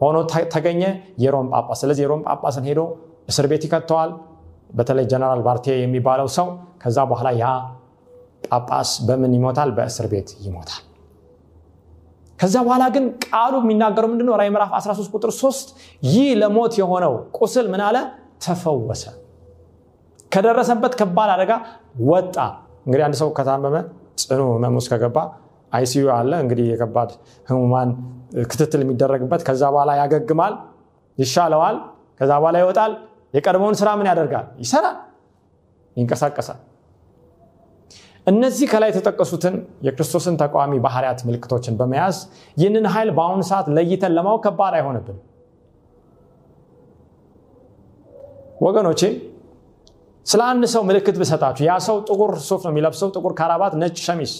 ሆኖ 0.00 0.16
ተገኘ 0.54 0.82
የሮም 1.18 1.48
ጳጳስ። 1.54 1.78
ስለዚህ 1.82 2.02
የሮም 2.04 2.22
ጳጳስን 2.28 2.64
ሄዶ 2.70 2.80
እስር 3.28 3.46
ቤት 3.50 3.62
ይከተዋል 3.66 4.10
በተለይ 4.74 5.04
ጀነራል 5.12 5.40
ባርቴ 5.46 5.66
የሚባለው 5.80 6.28
ሰው 6.36 6.46
ከዛ 6.82 6.98
በኋላ 7.10 7.28
ያ 7.40 7.46
ጳጳስ 8.48 8.90
በምን 9.06 9.32
ይሞታል? 9.36 9.70
በእስር 9.76 10.06
ቤት 10.12 10.28
ይሞታል። 10.44 10.82
ከዛ 12.38 12.54
በኋላ 12.66 12.84
ግን 12.94 13.04
ቃሉ 13.26 13.54
የሚናገረው 13.62 14.08
ምንድነው 14.12 14.34
ራይ 14.40 14.48
ምዕራፍ 14.54 14.70
13 14.78 15.12
ቁጥር 15.14 15.30
3 15.36 15.68
ይህ 16.08 16.28
ለሞት 16.40 16.74
የሆነው 16.80 17.12
ቁስል 17.38 17.66
ምን 17.72 17.82
አለ? 17.86 17.96
ተፈወሰ። 18.44 19.04
ከደረሰበት 20.32 20.92
ከባድ 21.00 21.30
አደጋ 21.34 21.52
ወጣ። 22.10 22.36
እንግዲህ 22.86 23.04
አንድ 23.06 23.16
ሰው 23.20 23.28
ከታመመ 23.36 23.76
ጽኑ 24.22 24.40
ህመም 24.50 24.74
ውስጥ 24.78 24.88
ከገባ 24.92 25.18
አይሲዩ 25.72 26.06
አለ። 26.16 26.32
እንግዲህ 26.44 26.66
የከባድ 26.72 27.10
ህሙማን 27.48 27.88
ክትትል 28.44 28.80
የሚደረግበት 28.84 29.42
ከዛ 29.48 29.62
በኋላ 29.74 29.90
ያገግማል 30.00 30.54
ይሻለዋል 31.18 31.76
ከዛ 32.18 32.30
በኋላ 32.40 32.56
ይወጣል 32.62 32.92
የቀድሞውን 33.34 33.76
ስራ 33.80 33.88
ምን 33.98 34.06
ያደርጋል? 34.10 34.46
ይሰራል 34.62 34.96
ይንቀሳቀሳል። 35.96 36.60
እነዚህ 38.26 38.66
ከላይ 38.72 38.88
የተጠቀሱትን 38.90 39.54
የክርስቶስን 39.86 40.34
ተቃዋሚ 40.42 40.72
ባህርያት 40.84 41.20
ምልክቶችን 41.28 41.74
በመያዝ 41.80 42.16
ይህንን 42.56 42.86
ኃይል 42.94 43.10
በአሁኑ 43.16 43.40
ሰዓት 43.50 43.66
ለይተን 43.76 44.12
ለማወቅ 44.16 44.40
ከባድ 44.46 44.74
አይሆንብን። 44.78 45.18
ወገኖቼ 48.64 49.00
ስለ 50.26 50.40
አንድ 50.50 50.64
ሰው 50.74 50.82
ምልክት 50.88 51.16
ብሰጣችሁ 51.22 51.64
ያ 51.68 51.74
ሰው 51.86 51.96
ጥቁር 52.08 52.30
ሱፍ 52.46 52.62
ነው 52.66 52.72
የሚለብሰው 52.72 53.08
ጥቁር 53.16 53.32
ካራባት 53.38 53.72
ነጭ 53.82 53.96
ሸሚስ 54.06 54.32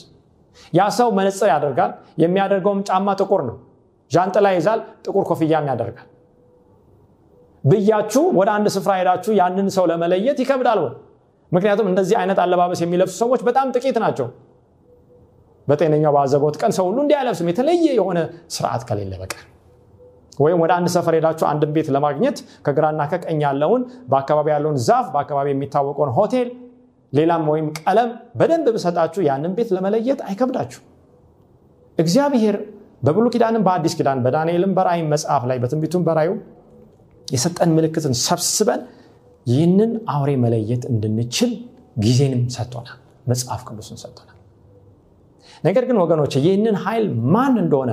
ያ 0.72 0.82
ሰው 0.98 1.08
መነፅር 1.18 1.48
ያደርጋል 1.52 1.90
የሚያደርገውም 2.22 2.80
ጫማ 2.88 3.08
ጥቁር 3.20 3.42
ነው 3.48 3.56
ዣንጥላ 4.10 4.48
ይዛል 4.56 4.80
ጥቁር 5.04 5.24
ኮፍያም 5.30 5.66
ያደርጋል 5.72 6.08
ብያችሁ 7.64 8.22
ወደ 8.38 8.48
አንድ 8.56 8.66
ስፍራ 8.74 8.92
ሄዳችሁ 8.98 9.32
ያንን 9.38 9.68
ሰው 9.76 9.84
ለመለየት 9.90 10.38
ይከብዳል 10.42 10.78
ወይ? 10.84 10.92
ምክንያቱም 11.52 11.86
እንደዚህ 11.90 12.16
አይነት 12.20 12.38
አለባበስ 12.44 12.80
የሚለብሱ 12.84 13.14
ሰዎች 13.22 13.40
በጣም 13.48 13.66
ጥቂት 13.76 13.96
ናቸው። 14.04 14.26
በጤነኛው 15.68 16.12
በአዘቦት 16.16 16.56
ቀን 16.60 16.72
ሰው 16.78 16.84
ሁሉ 16.88 16.98
እንዲህ 17.04 17.16
አይለብስም 17.18 17.48
የተለየ 17.50 17.86
የሆነ 17.98 18.18
ስርዓት 18.54 18.82
ከሌለ 18.88 19.12
በቀር። 19.20 19.42
ወይም 20.38 20.58
ወደ 20.62 20.72
አንድ 20.76 20.88
ሰፈር 20.94 21.14
ሄዳችሁ 21.16 21.46
አንድን 21.50 21.70
ቤት 21.74 21.88
ለማግኘት 21.94 22.36
ከግራና 22.66 23.02
ከቀኝ 23.10 23.40
ያለውን 23.46 23.82
በአካባቢ 24.10 24.46
ያለውን 24.54 24.78
ዛፍ 24.86 25.06
በአካባቢ 25.14 25.48
የሚታወቀውን 25.52 26.10
ሆቴል 26.16 26.48
ሌላም 27.12 27.42
ወይም 27.52 27.66
ቀለም 27.80 28.08
በደንብ 28.38 28.66
ብሰጣችሁ 28.76 29.22
ያንን 29.28 29.52
ቤት 29.58 29.68
ለመለየት 29.76 30.20
አይከብዳችሁ። 30.28 30.80
እግዚአብሔር 31.98 32.56
በብሉ 33.02 33.26
ኪዳንም 33.34 33.62
በአዲስ 33.66 33.94
ኪዳን 33.98 34.20
በዳንኤልም 34.24 34.72
በራእይ 34.76 35.02
መጽሐፍ 35.12 35.42
ላይ 35.50 35.58
በትንቢቱም 35.62 36.04
በራዩ 36.06 36.30
የሰጠን 37.28 37.70
ምልክትን 37.76 38.14
ሰብስበን 38.24 38.80
ይህንን 39.46 39.92
አውሬ 40.14 40.30
መለየት 40.44 40.82
እንድንችል 40.90 41.50
ጊዜንም 42.04 42.42
ሰጥቶናል። 42.54 42.98
መጽሐፍ 43.30 43.60
ቅዱስን 43.68 43.98
ሰጥቶናል። 44.02 44.30
ነገር 45.64 45.84
ግን 45.88 45.96
ወገኖች 46.02 46.32
ይህንን 46.40 46.76
ኃይል 46.84 47.04
ማን 47.34 47.54
እንደሆነ 47.62 47.92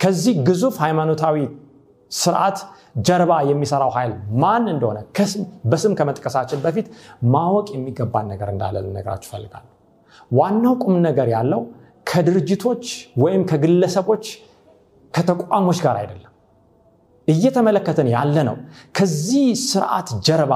ከዚህ 0.00 0.34
ግዙፍ 0.48 0.76
ሃይማኖታዊ 0.84 1.36
ስርዓት 2.10 2.58
ጀርባ 3.06 3.32
የሚሰራው 3.48 3.90
ኃይል 3.96 4.12
ማን 4.42 4.64
እንደሆነ 4.72 4.98
በስም 5.72 5.92
ከመጥቀሳችን 5.98 6.62
በፊት 6.64 6.86
ማወቅ 7.34 7.66
የሚገባን 7.74 8.26
ነገር 8.32 8.48
እንዳለ 8.54 8.76
ልነግራችሁ 8.86 9.28
ፈልጋለሁ 9.32 9.68
ዋናው 10.30 10.74
ቁም 10.84 10.94
ነገር 11.06 11.28
ያለው 11.34 11.62
ከድርጅቶች 12.06 12.84
ወይም 13.22 13.42
ከግለሰቦች 13.50 14.24
ከተቋሞች 15.14 15.78
ጋር 15.84 15.96
አይደለም 16.02 16.29
እየተመለከትን 17.30 18.08
ያለ 18.14 18.36
ነው 18.48 18.56
ከዚህ 18.96 19.46
ስርዓት 19.64 20.10
ጀርባ 20.26 20.54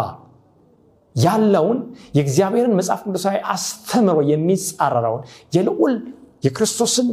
ያለውን 1.16 1.78
የእግዚአብሔርን 2.16 2.74
መጽሐፍ 2.78 3.00
ቅዱሳዊ 3.06 3.36
አስተምሮ 3.52 4.18
የሚጻረረውን 4.30 5.22
የልዑል 5.56 5.94
የክርስቶስን 6.46 7.08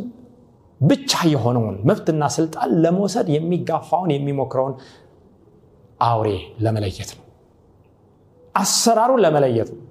ብቻ 0.82 1.12
የሆነውን 1.32 1.76
መብትና 1.90 2.24
ስልጣን 2.36 2.70
ለመውሰድ 2.84 3.28
የሚጋፋውን 3.36 4.12
የሚሞክረውን 4.16 4.74
አውሬ 6.02 6.30
ለመለየት 6.66 7.12
ነው። 7.12 7.26
አሰራሩን 8.56 9.22
ለመለየት 9.26 9.70
ነው። 9.76 9.84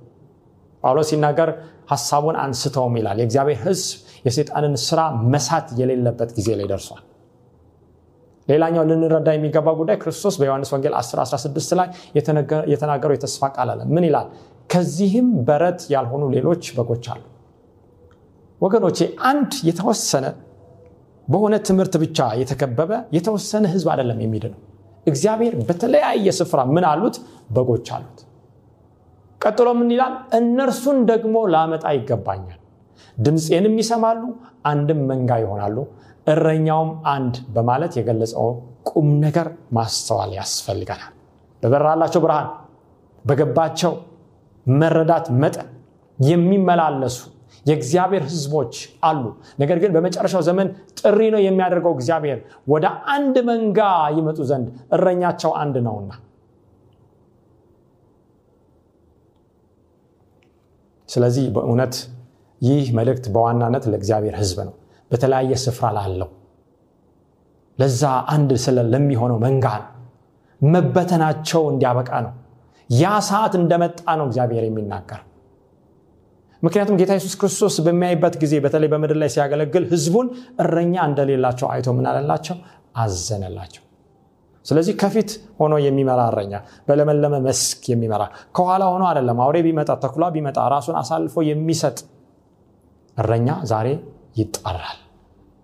ጳውሎስ 0.84 1.08
ሲናገር 1.10 1.50
ሀሳቡን 1.90 2.36
አንስተውም 2.42 2.96
ይላል። 2.98 3.18
የእግዚአብሔር 3.20 3.60
ህዝብ 3.64 3.88
የሴጣንን 4.26 4.74
ስራ 4.86 5.00
መሳት 5.32 5.68
የሌለበት 5.80 6.30
ጊዜ 6.38 6.48
ላይ 6.58 6.66
ደርሷል 6.72 7.02
ሌላኛው 8.50 8.84
ልንረዳ 8.90 9.28
የሚገባ 9.34 9.68
ጉዳይ 9.80 9.96
ክርስቶስ 10.02 10.34
በዮሐንስ 10.40 10.70
ወንጌል 10.74 10.94
1016 10.98 11.74
ላይ 11.80 11.88
የተናገረው 12.72 13.14
የተስፋ 13.16 13.50
ቃል 13.56 13.70
አለ። 13.74 13.80
ምን 13.94 14.06
ይላል? 14.08 14.28
ከዚህም 14.70 15.28
በረት 15.46 15.80
ያልሆኑ 15.94 16.24
ሌሎች 16.34 16.64
በጎች 16.76 17.04
አሉ። 17.12 17.22
ወገኖቼ 18.60 18.98
አንድ 19.30 19.52
የተወሰነ 19.68 20.26
በሆነ 21.28 21.54
ትምህርት 21.66 21.94
ብቻ 22.02 22.18
የተከበበ 22.40 22.92
የተወሰነ 23.16 23.64
ህዝብ 23.74 23.88
አይደለም 23.92 24.18
የሚድነው። 24.24 24.60
እግዚአብሔር 25.06 25.54
በተለያየ 25.68 26.28
ስፍራ 26.38 26.60
ምን 26.74 26.84
አሉት? 26.90 27.16
በጎች 27.54 27.86
አሉት። 27.96 28.18
ቀጥሎ 29.40 29.68
ምን 29.78 29.88
ይላል? 29.94 30.14
እነርሱን 30.38 30.98
ደግሞ 31.10 31.36
ላመጣ 31.54 31.84
ይገባኛል። 31.96 32.58
ድምፄንም 33.18 33.74
ይሰማሉ 33.80 34.22
አንድም 34.64 35.00
መንጋ 35.10 35.30
ይሆናሉ 35.42 35.76
እረኛውም 36.26 36.90
አንድ 37.12 37.34
በማለት 37.48 37.92
የገለጸው 37.98 38.46
ቁም 38.90 39.08
ነገር 39.24 39.46
ማስተዋል 39.72 40.30
ያስፈልገናል። 40.38 41.12
በበራላቸው 41.62 42.20
ብርሃን 42.24 42.48
በገባቸው 43.24 43.92
መረዳት 44.66 45.26
መጠን 45.42 45.68
የሚመላለሱ 46.18 47.18
የእግዚአብሔር 47.66 48.22
ህዝቦች 48.28 48.74
አሉ። 49.04 49.22
ነገር 49.58 49.78
ግን 49.82 49.90
በመጨረሻው 49.96 50.42
ዘመን 50.48 50.68
ጥሪ 51.00 51.20
ነው 51.34 51.40
የሚያደርገው 51.44 51.92
እግዚአብሔር። 51.96 52.38
ወደ 52.68 52.86
አንድ 53.14 53.36
መንጋ 53.48 53.80
ይመጡ 54.16 54.38
ዘንድ 54.50 54.66
እረኛቸው 54.96 55.52
አንድ 55.62 55.76
ነውና። 55.86 56.12
ስለዚህ 61.08 61.46
በእውነት 61.54 61.94
ይህ 62.60 62.86
መልእክት 62.96 63.24
በዋናነት 63.34 63.84
ለእግዚአብሔር 63.92 64.34
ህዝብ 64.40 64.58
ነው 64.68 64.74
በተለያየ 65.10 65.54
ስፍራ 65.64 65.86
ላለው። 65.96 66.28
ለዛ 67.78 68.02
አንድ 68.34 68.50
ስለ 68.64 68.78
ለሚሆነው 68.92 69.38
መንጋ 69.44 69.66
ነው 69.80 69.88
መበተናቸው 70.60 71.62
እንዲያበቃ 71.72 72.10
ነው። 72.24 72.32
ያ 72.90 73.10
ሰዓት 73.28 73.52
እንደመጣ 73.60 74.00
ነው 74.18 74.26
እግዚአብሔር 74.28 74.64
የሚናገር። 74.66 75.20
ምክንያቱም 76.62 76.96
ጌታ 77.00 77.12
ኢየሱስ 77.16 77.34
ክርስቶስ 77.40 77.74
በሚያይበት 77.86 78.34
ጊዜ 78.42 78.54
በተለይ 78.64 78.88
በምድር 78.92 79.18
ላይ 79.22 79.30
ሲያገለግል 79.34 79.84
ህዝቡን 79.92 80.26
እረኛ 80.62 80.94
እንደሌላቸው 81.08 81.68
አይቶ 81.74 81.88
ምናለላቸው 81.98 82.56
አዘነላቸው። 82.96 83.84
ስለዚህ 84.66 84.94
ከፊት 85.00 85.30
ሆኖ 85.60 85.74
የሚመራ 85.84 86.20
እረኛ 86.30 86.54
በለመለመ 86.88 87.34
መስክ 87.46 87.82
የሚመራ 87.92 88.22
ከኋላ 88.56 88.82
ሆኖ 88.92 89.04
አይደለም። 89.10 89.38
አውሬ 89.44 89.58
ቢመጣ 89.66 89.90
ተኩላ 90.02 90.24
ቢመጣ 90.34 90.58
ራሱን 90.74 90.96
አሳልፎ 91.00 91.42
የሚሰጥ 91.48 91.98
እረኛ 93.16 93.48
ዛሬ 93.72 93.88
ይጠራል። 94.36 94.98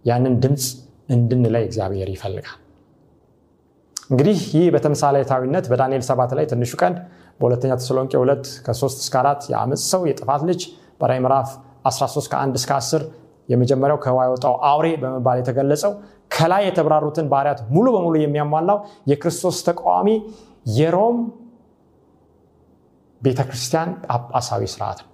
ያንን 0.05 0.35
ድምፅ 0.43 0.65
እንድንለይ 1.09 1.65
እግዚአብሔር 1.69 2.09
ይፈልጋል። 2.15 2.59
እንግዲህ 4.11 4.39
ይህ 4.55 4.67
በተምሳሌታዊነት 4.75 5.65
በዳንኤል 5.71 6.03
7 6.09 6.35
ላይ 6.39 6.45
ትንሹ 6.51 6.73
ቀንድ 6.81 6.99
በሁለተኛ 7.41 7.73
ተሰሎንቄ 7.81 8.13
2 8.21 8.51
ከ3 8.67 9.01
እስከ 9.03 9.15
4 9.23 9.49
የአመፅ 9.53 9.81
ሰው 9.93 10.03
የጥፋት 10.11 10.43
ልጅ 10.51 10.61
በራይ 11.01 11.21
ምዕራፍ 11.25 11.49
13 11.91 12.31
ከ1 12.33 12.61
እስከ 12.61 12.71
10 12.79 13.07
የመጀመሪያው 13.49 13.99
ከህዋ 14.05 14.21
የወጣው 14.27 14.55
አውሬ 14.71 14.87
በመባል 15.03 15.37
የተገለጸው 15.41 15.93
ከላይ 16.37 16.63
የተብራሩትን 16.69 17.27
ባህርያት 17.33 17.61
ሙሉ 17.75 17.87
በሙሉ 17.95 18.15
የሚያሟላው 18.21 18.79
የክርስቶስ 19.11 19.59
ተቃዋሚ 19.69 20.09
የሮም 20.79 21.19
ቤተክርስቲያን 23.21 23.91
ጳጳሳዊ 24.09 24.63
ስርዓት 24.73 24.99
ነው 25.03 25.11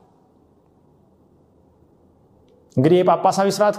እንግዲህ 2.76 2.96
የጳጳሳዊ 2.98 3.48
ስርዓት 3.56 3.76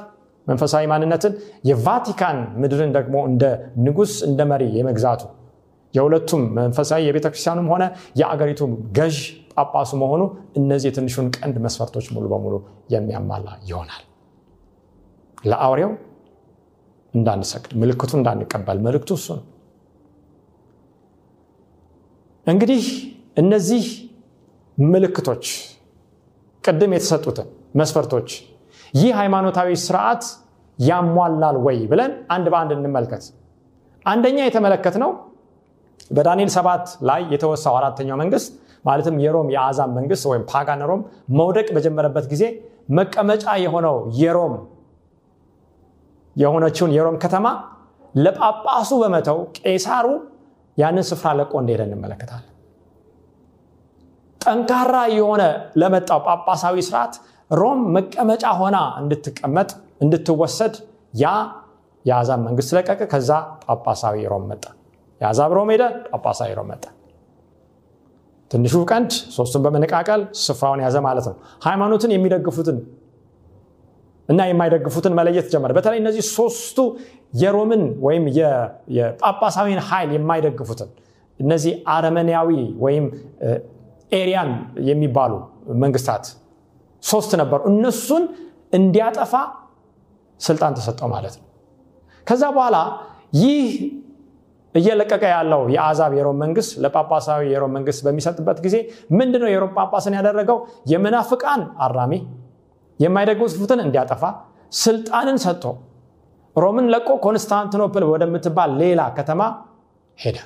መንፈሳዊ 0.48 0.84
ማንነትን 0.92 1.34
የቫቲካን 1.70 2.40
ምድርን 2.62 2.92
ደግሞ 2.98 3.16
እንደ 3.30 3.44
ንጉስ 3.86 4.14
እንደ 4.28 4.42
መሪ 4.52 4.64
የመግዛቱ 4.78 5.22
የሁለቱም 5.94 6.44
መንፈሳዊ 6.58 7.02
የቤተ 7.08 7.28
ክርስቲያኑም 7.32 7.68
ሆነ 7.74 7.84
የአገሪቱ 8.20 8.62
ገዥ 8.98 9.18
ጳጳሱ 9.56 9.92
መሆኑ 10.02 10.22
እነዚህ 10.60 10.88
የትንሹን 10.90 11.28
ቀንድ 11.38 11.58
መስፈርቶች 11.66 12.06
ሙሉ 12.14 12.26
በሙሉ 12.32 12.54
የሚያሟላ 12.94 13.50
ይሆናል። 13.70 14.04
ለአውሬው 15.44 15.92
እንዳንሰግድ 17.14 17.72
ምልክቱ 17.82 18.12
እንዳንቀበል 18.20 18.78
መልክቱ 18.86 19.12
እሱ 19.20 19.28
ነው። 19.38 19.46
እንግዲህ 22.48 22.84
እነዚህ 23.38 23.86
ምልክቶች 24.78 25.46
ቅድም 26.64 26.92
የተሰጡትን 26.96 27.48
መስፈርቶች 27.76 28.30
ይህ 28.94 29.12
ሃይማኖታዊ 29.20 29.70
ስርዓት 29.84 30.24
ያሟላል 30.80 31.58
ወይ 31.66 31.78
ብለን 31.92 32.12
አንድ 32.36 32.46
በአንድ 32.54 32.72
እንመልከት። 32.76 33.24
አንደኛ 34.06 34.38
የተመለከት 34.46 34.96
ነው 35.04 35.12
በዳንኤል 36.12 36.50
ሰባት 36.56 36.86
ላይ 37.10 37.22
የተወሳው 37.34 37.76
አራተኛው 37.80 38.18
መንግስት 38.22 38.50
ማለትም 38.86 39.16
የሮም 39.24 39.48
የአዛም 39.54 39.92
መንግስት 39.98 40.24
ወይም 40.32 40.44
ፓጋን 40.52 40.82
ሮም 40.90 41.02
መውደቅ 41.38 41.68
በጀመረበት 41.76 42.26
ጊዜ 42.34 42.44
መቀመጫ 42.98 43.46
የሆነው 43.64 43.98
የሮም 44.20 44.54
የሆነችውን 46.36 46.92
የሮም 46.96 47.18
ከተማ 47.24 47.48
ለጳጳሱ 48.16 48.92
በመተው 49.02 49.38
ቄሳሩ 49.60 50.08
ያንን 50.78 51.06
ስፍራ 51.10 51.30
ለቆ 51.40 51.54
እንደሄደ 51.62 51.82
እንመለከታለን። 51.88 52.50
ጠንካራ 54.42 54.96
የሆነ 55.16 55.44
ለመጣው 55.82 56.20
ጳጳሳዊ 56.28 56.76
ስርዓት 56.88 57.14
ሮም 57.54 57.80
መቀመጫ 57.96 58.44
ሆና 58.60 58.78
እንድትቀመጥ 59.02 59.70
እንድትወሰድ 60.02 60.76
ያ 61.14 61.28
የአዛብ 62.06 62.40
መንግስት 62.48 62.72
ለቀቀ። 62.78 63.02
ከዛ 63.12 63.30
ጳጳሳዊ 63.66 64.26
ሮም 64.32 64.44
መጣ። 64.52 64.64
የአዛብ 65.22 65.52
ሮም 65.58 65.70
ሄደ 65.74 65.84
ጳጳሳዊ 66.10 66.52
ሮም 66.58 66.68
መጣ። 66.72 66.86
ትንሹ 68.52 68.76
ቀንድ 68.92 69.12
ሶስቱን 69.36 69.62
በመነቃቀል 69.66 70.22
ስፍራውን 70.42 70.82
ያዘ 70.86 70.98
ማለት 71.06 71.26
ነው። 71.30 71.36
ሃይማኖትን 71.66 72.12
የሚደግፉትን 72.16 72.78
እና 74.30 74.42
የማይደግፉትን 74.50 75.14
መለየት 75.20 75.48
ጀመረ። 75.54 75.72
በተለይ 75.78 76.00
እነዚህ 76.04 76.24
ሶስቱ 76.36 76.78
የሮምን 77.36 77.84
ወይም 78.02 78.26
የጳጳሳዊን 78.98 79.82
ኃይል 79.88 80.12
የማይደግፉትን 80.18 80.90
እነዚህ 81.40 81.74
አረመንያዊ 81.88 82.50
ወይም 82.80 83.06
ኤሪያን 84.12 84.52
የሚባሉ 84.90 85.34
መንግስታት 85.84 86.26
ሶስት 87.04 87.32
ነበሩ። 87.42 87.60
እነሱን 87.72 88.24
እንዲያጠፋ 88.74 89.34
ስልጣን 90.42 90.72
ተሰጠው 90.78 91.08
ማለት 91.08 91.36
ነው። 91.40 91.46
ከዛ 92.28 92.44
በኋላ 92.56 92.78
ይህ 93.42 93.68
እየለቀቀ 94.76 95.24
ያለው 95.34 95.62
የአዛብ 95.74 96.12
የሮም 96.18 96.38
መንግስት 96.44 96.72
ለጳጳሳዊ 96.84 97.42
የሮም 97.52 97.72
መንግስት 97.78 98.02
በሚሰጥበት 98.06 98.58
ጊዜ 98.66 98.76
ምንድነው 99.18 99.50
የሮም 99.52 99.72
ጳጳስን 99.78 100.14
ያደረገው? 100.18 100.58
የመናፍቃን 100.92 101.62
አራሚ 101.86 102.14
የማይደግፉትን 103.00 103.80
እንዲያጠፋ 103.86 104.24
ስልጣንን 104.78 105.38
ሰጥቶ 105.46 105.66
ሮምን 106.56 106.88
ለቆ 106.94 107.10
ኮንስታንቲኖፕል 107.26 108.04
ወደምትባል 108.12 108.72
ሌላ 108.82 109.02
ከተማ 109.18 109.42
ሄደ። 110.20 110.38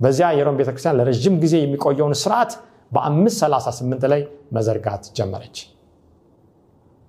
በዚያ 0.00 0.28
የሮም 0.38 0.58
ቤተክርስቲያን 0.60 0.98
ለረዥም 0.98 1.36
ጊዜ 1.42 1.54
የሚቆየውን 1.62 2.14
ስርዓት 2.22 2.52
በ538 2.92 4.10
ላይ 4.12 4.22
መዘርጋት 4.52 5.04
ጀመረች 5.18 5.56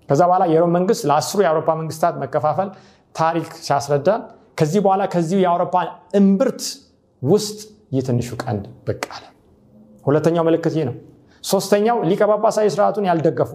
ከዛ 0.09 0.21
በኋላ 0.29 0.43
የሮም 0.51 0.71
መንግስት 0.77 1.03
ለአስሩ 1.09 1.39
የአውሮፓ 1.43 1.69
መንግስታት 1.79 2.15
መከፋፈል 2.23 2.69
ታሪክ 3.15 3.49
ሲያስረዳ 3.65 4.09
ከዚህ 4.57 4.79
በኋላ 4.85 5.03
ከዚሁ 5.13 5.37
የአውሮፓ 5.43 5.75
እምብርት 6.19 6.63
ውስጥ 7.21 7.57
ይህ 7.91 8.03
ትንሹ 8.07 8.29
ቀንድ 8.43 8.63
አለ። 9.15 9.23
ሁለተኛው 10.05 10.43
ምልክት 10.47 10.73
ይህ 10.77 10.85
ነው። 10.89 10.95
ሶስተኛው 11.43 11.97
ሊቀ 12.09 12.21
ጳጳሳዊ 12.31 12.67
ስርዓቱን 12.73 13.05
ያልደገፉ 13.09 13.51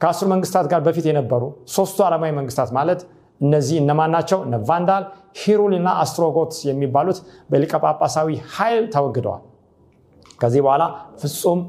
ከአስሩ 0.00 0.26
መንግስታት 0.32 0.66
ጋር 0.72 0.80
በፊት 0.86 1.06
የነበሩ 1.10 1.42
ሶስቱ 1.74 1.98
አረማዊ 2.06 2.30
መንግስታት 2.38 2.70
ማለት 2.78 3.00
እነዚህ 3.40 3.76
እነማን 3.82 4.10
ናቸው? 4.14 4.38
ቫንዳል 4.68 5.04
ሂሩል 5.40 5.72
እና 5.78 5.88
አስትሮጎት 6.02 6.52
የሚባሉት 6.68 7.18
በሊቀ 7.50 7.72
ጳጳሳዊ 7.84 8.28
ኃይል 8.56 8.84
ተወግደዋል። 8.94 9.42
ከዚህ 10.40 10.60
በኋላ 10.64 10.84
ፍጹም 11.20 11.60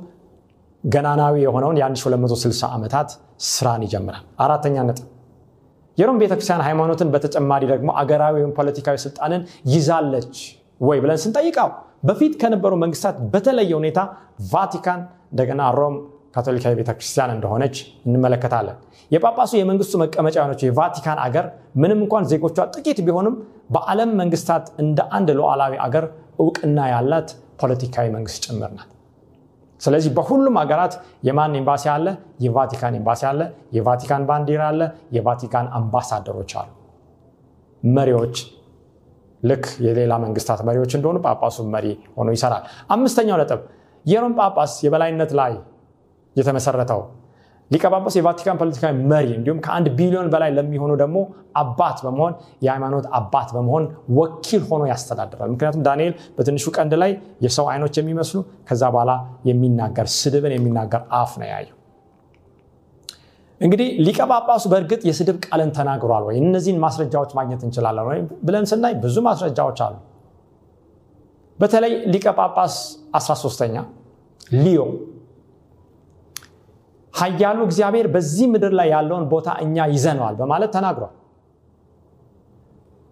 ገናናዊ 0.84 1.36
የሆነውን 1.45 1.78
የ1260 1.82 2.67
ዓመታት 2.69 3.10
ስራን 3.39 3.84
ይጀምራል። 3.86 4.24
አራተኛ 4.39 4.76
ነጥብ 4.89 5.06
የሮም 5.98 6.17
ቤተክርስቲያን 6.21 6.63
ሃይማኖትን 6.67 7.10
በተጨማሪ 7.13 7.63
ደግሞ 7.71 7.89
አገራዊ 8.02 8.34
ወይም 8.38 8.52
ፖለቲካዊ 8.58 8.98
ስልጣንን 9.04 9.41
ይዛለች 9.74 10.38
ወይ 10.82 10.98
ብለን 11.04 11.19
ስንጠይቀው 11.24 11.69
በፊት 12.08 12.34
ከነበሩ 12.41 12.74
መንግስታት 12.82 13.15
በተለየ 13.34 13.71
ሁኔታ 13.80 14.00
ቫቲካን 14.52 15.00
እንደገና 15.32 15.62
ሮም 15.78 15.95
ካቶሊካዊ 16.36 16.74
ቤተክርስቲያን 16.80 17.32
እንደሆነች 17.36 17.76
እንመለከታለን። 18.08 18.78
የጳጳሱ 19.12 19.52
የመንግስቱ 19.58 19.93
መቀመጫ 20.04 20.36
የሆነችው 20.39 20.67
የቫቲካን 20.69 21.19
አገር 21.26 21.45
ምንም 21.82 22.00
እንኳን 22.04 22.28
ዜጎቿ 22.32 22.58
ጥቂት 22.76 23.00
ቢሆንም 23.08 23.36
በዓለም 23.76 24.12
መንግስታት 24.21 24.65
እንደ 24.84 25.00
አንድ 25.17 25.30
ሉዓላዊ 25.39 25.74
አገር 25.86 26.06
እውቅና 26.39 26.80
ያላት 26.93 27.30
ፖለቲካዊ 27.62 28.08
መንግስት 28.15 28.39
ጭምር 28.45 28.71
ናት 28.78 28.89
ስለዚህ 29.86 30.12
በሁሉም 30.17 30.56
ሀገራት 30.62 30.93
የማን 31.28 31.56
ኤምባሲ 31.60 31.86
አለ? 31.93 32.08
የቫቲካን 32.39 32.95
ኤምባሲ 33.00 33.21
አለ። 33.30 33.41
የቫቲካን 33.76 34.24
ባንዲራ 34.30 34.62
አለ። 34.71 34.82
የቫቲካን 35.15 35.67
አምባሳደሮች 35.80 36.54
አሉ። 36.62 36.69
መሪዎች 37.84 38.36
ልክ 39.43 39.65
የሌላ 39.86 40.13
መንግስታት 40.24 40.60
መሪዎች 40.67 40.91
እንደሆኑ 40.98 41.17
ጳጳሱ 41.26 41.58
መሪ 41.74 41.86
ሆኖ 42.17 42.30
ይሰራል። 42.36 42.63
አምስተኛው 42.89 43.38
ነጥብ 43.41 43.62
የሮም 44.06 44.34
ጳጳስ 44.39 44.74
የበላይነት 44.86 45.32
ላይ 45.39 45.54
የተመሰረተው 46.36 47.02
ሊቀ 47.71 47.84
ጳጳስ 47.93 48.15
የቫቲካን 48.17 48.58
ፖለቲካዊ 48.60 48.91
መሪ 49.12 49.28
እንዲሁም 49.38 49.60
ከአንድ 49.65 49.88
ቢሊዮን 49.97 50.28
በላይ 50.34 50.49
ለሚሆኑ 50.58 50.91
ደግሞ 51.01 51.17
አባት 51.62 51.97
በመሆን 52.06 52.34
የሃይማኖት 52.65 53.06
አባት 53.19 53.49
በመሆን 53.56 53.84
ወኪል 54.17 54.62
ሆኖ 54.69 54.82
ያስተዳድራል። 54.91 55.49
ምክንያቱም 55.54 55.82
ዳንኤል 55.88 56.13
በትንሹ 56.36 56.73
ቀንድ 56.78 56.93
ላይ 57.01 57.12
የሰው 57.45 57.67
አይኖች 57.71 57.97
የሚመስሉ 57.99 58.39
ከዛ 58.69 58.84
በኋላ 58.95 59.13
የሚናገር 59.49 60.10
ስድብን 60.17 60.54
የሚናገር 60.56 61.01
አፍ 61.21 61.34
ነው 61.41 61.49
ያየው። 61.51 61.78
እንግዲህ 63.62 63.89
ሊቀ 64.06 64.19
ጳጳሱ 64.32 64.63
በእርግጥ 64.71 65.01
የስድብ 65.10 65.38
ቃልን 65.45 65.69
ተናግሯል 65.75 66.23
ወይ? 66.28 66.36
እነዚህን 66.41 66.80
ማስረጃዎች 66.86 67.32
ማግኘት 67.38 67.62
እንችላለን 67.67 68.06
ወይ 68.10 68.19
ብለን 68.47 68.65
ስናይ 68.71 68.93
ብዙ 69.04 69.15
ማስረጃዎች 69.28 69.80
አሉ። 69.86 69.95
በተለይ 71.60 71.93
ሊቀ 72.13 72.25
ጳጳስ 72.38 72.73
13ተኛ 73.19 73.75
ሊዮ 74.58 74.82
ሀያሉ 77.15 77.60
እግዚአብሔር 77.67 78.08
በዚህ 78.13 78.47
ምድር 78.54 78.73
ላይ 78.80 78.88
ያለውን 78.93 79.25
ቦታ 79.34 79.49
እኛ 79.63 79.86
ይዘነዋል 79.91 80.36
በማለት 80.39 80.71
ተናግሯል። 80.75 81.13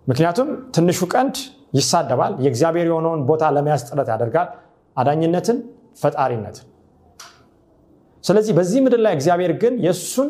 ምክንያቱም 0.08 0.48
ትንሹ 0.76 1.02
ቀንድ 1.14 1.36
ይሳደባል 1.78 2.34
የእግዚአብሔር 2.46 2.88
የሆነውን 2.90 3.22
ቦታ 3.30 3.44
ለመያዝ 3.56 3.84
ጥረት 3.90 4.10
ያደርጋል 4.14 4.50
አዳኝነትን 4.98 5.58
ፈጣሪነትን። 6.02 6.66
ስለዚህ 8.24 8.54
በዚህ 8.58 8.82
ምድር 8.86 9.00
ላይ 9.06 9.14
እግዚአብሔር 9.18 9.54
ግን 9.62 9.74
የእሱን 9.86 10.30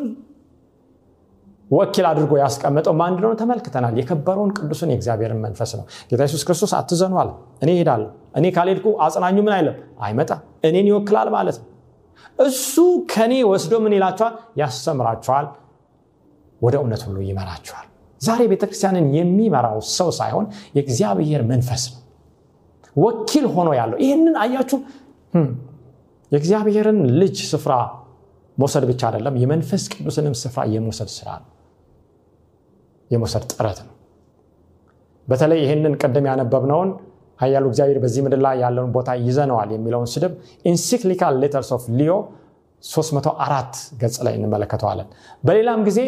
ወኪል 1.70 2.06
አድርጎ 2.08 2.32
ያስቀመጠው 2.40 2.94
ማን 2.98 3.12
እንደሆነ 3.12 3.34
ተመልክተናል። 3.40 3.94
የከበረውን 4.00 4.50
ቅዱሱን 4.56 4.90
የእግዚአብሔርን 4.92 5.40
መንፈስ 5.44 5.70
ነው። 5.78 5.84
ጌታ 6.10 6.20
ኢየሱስ 6.22 6.42
ክርስቶስ 6.48 6.72
አትዘኑ 6.78 7.14
እኔ 7.62 7.70
ሄዳለሁ 7.78 8.08
እኔ 8.36 8.46
ካልሄድኩ 8.56 8.86
አጽናኙ 9.06 9.36
ምን 9.46 9.54
አይለም 9.58 9.76
አይመጣ 10.00 10.30
እኔን 10.68 10.88
ይወክላል 10.90 11.28
ማለት 11.36 11.56
ነው 11.60 11.68
እሱ 12.38 12.74
ከኔ 13.12 13.32
ወስዶ 13.50 13.72
ምን 13.84 13.92
ይላቸዋል? 13.96 14.32
ያስተምራቸዋል 14.60 15.46
ወደ 16.60 16.74
እውነት 16.80 17.02
ሁሉ 17.06 17.18
ይመራቸዋል። 17.28 17.86
ዛሬ 18.20 18.40
ቤተክርስቲያንን 18.52 19.06
የሚመራው 19.16 19.78
ሰው 19.94 20.08
ሳይሆን 20.18 20.46
የእግዚአብሔር 20.76 21.42
መንፈስ 21.50 21.82
ነው 21.92 22.00
ወኪል 22.96 23.46
ሆኖ 23.54 23.68
ያለው። 23.78 23.98
ይህንን 24.04 24.34
አያችሁ? 24.42 24.78
የእግዚአብሔርን 26.32 27.00
ልጅ 27.20 27.36
ስፍራ 27.50 27.72
መውሰድ 28.58 28.84
ብቻ 28.90 29.02
አይደለም 29.08 29.34
የመንፈስ 29.42 29.82
ቅዱስንም 29.92 30.34
ስፍራ 30.40 30.62
የመውሰድ 30.74 31.10
ስራ 31.16 31.28
ነው 31.40 31.48
የመውሰድ 33.10 33.44
ጥረት 33.52 33.78
ነው። 33.86 33.92
በተለይ 35.28 35.58
ይህንን 35.64 35.94
ቅድም 36.00 36.26
ያነበብነውን 36.30 36.90
ሀያሉ 37.38 37.64
እግዚአብሔር 37.70 37.98
በዚህ 38.02 38.22
ምድር 38.24 38.40
ላይ 38.46 38.56
ያለውን 38.64 38.90
ቦታ 38.96 39.10
ይዘነዋል 39.26 39.70
የሚለውን 39.74 40.08
ስድብ 40.12 40.32
encyclical 40.70 41.34
letters 41.42 41.70
of 41.76 41.84
Leo 41.98 42.12
304 42.84 43.78
ገጽ 44.00 44.16
ላይ 44.26 44.34
እንመለከተዋለን። 44.38 45.08
በሌላም 45.44 45.80
ጊዜ 45.88 46.00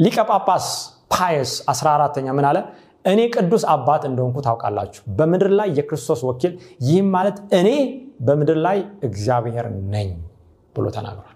ሊቀ 0.00 0.16
ጳጳስ 0.30 0.66
ፓየስ 1.12 1.52
14ተኛ 1.72 2.28
ምን 2.38 2.46
አለ? 2.48 2.58
እኔ 3.04 3.20
ቅዱስ 3.34 3.62
አባት 3.72 4.02
እንደሆንኩ 4.08 4.38
ታውቃላችሁ። 4.46 5.02
በምድር 5.18 5.50
ላይ 5.58 5.68
የክርስቶስ 5.78 6.20
ወኪል 6.28 6.52
ይህም 6.86 7.08
ማለት 7.14 7.36
እኔ 7.58 7.68
በምድር 8.20 8.58
ላይ 8.66 8.78
እግዚአብሔር 9.08 9.66
ነኝ 9.94 10.08
ብሎ 10.74 10.86
ተናግሯል። 10.96 11.32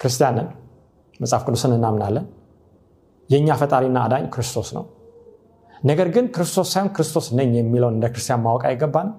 ክርስቲያንን 0.00 0.46
መጽሐፍ 1.20 1.42
ቅዱስን 1.46 1.72
እናምናለን? 1.76 2.24
የእኛ 3.30 3.48
ፈጣሪና 3.60 3.98
አዳኝ 4.06 4.24
ክርስቶስ 4.34 4.68
ነው 4.76 4.84
ነገር 5.82 6.08
ግን 6.14 6.24
ክርስቶስ 6.34 6.68
ሳይሆን 6.74 6.88
ክርስቶስ 6.96 7.26
ነኝ 7.38 7.50
የሚለውን 7.60 7.94
እንደ 7.98 8.06
ክርስቲያን 8.14 8.40
ማወቅ 8.46 8.62
አይገባንም? 8.70 9.14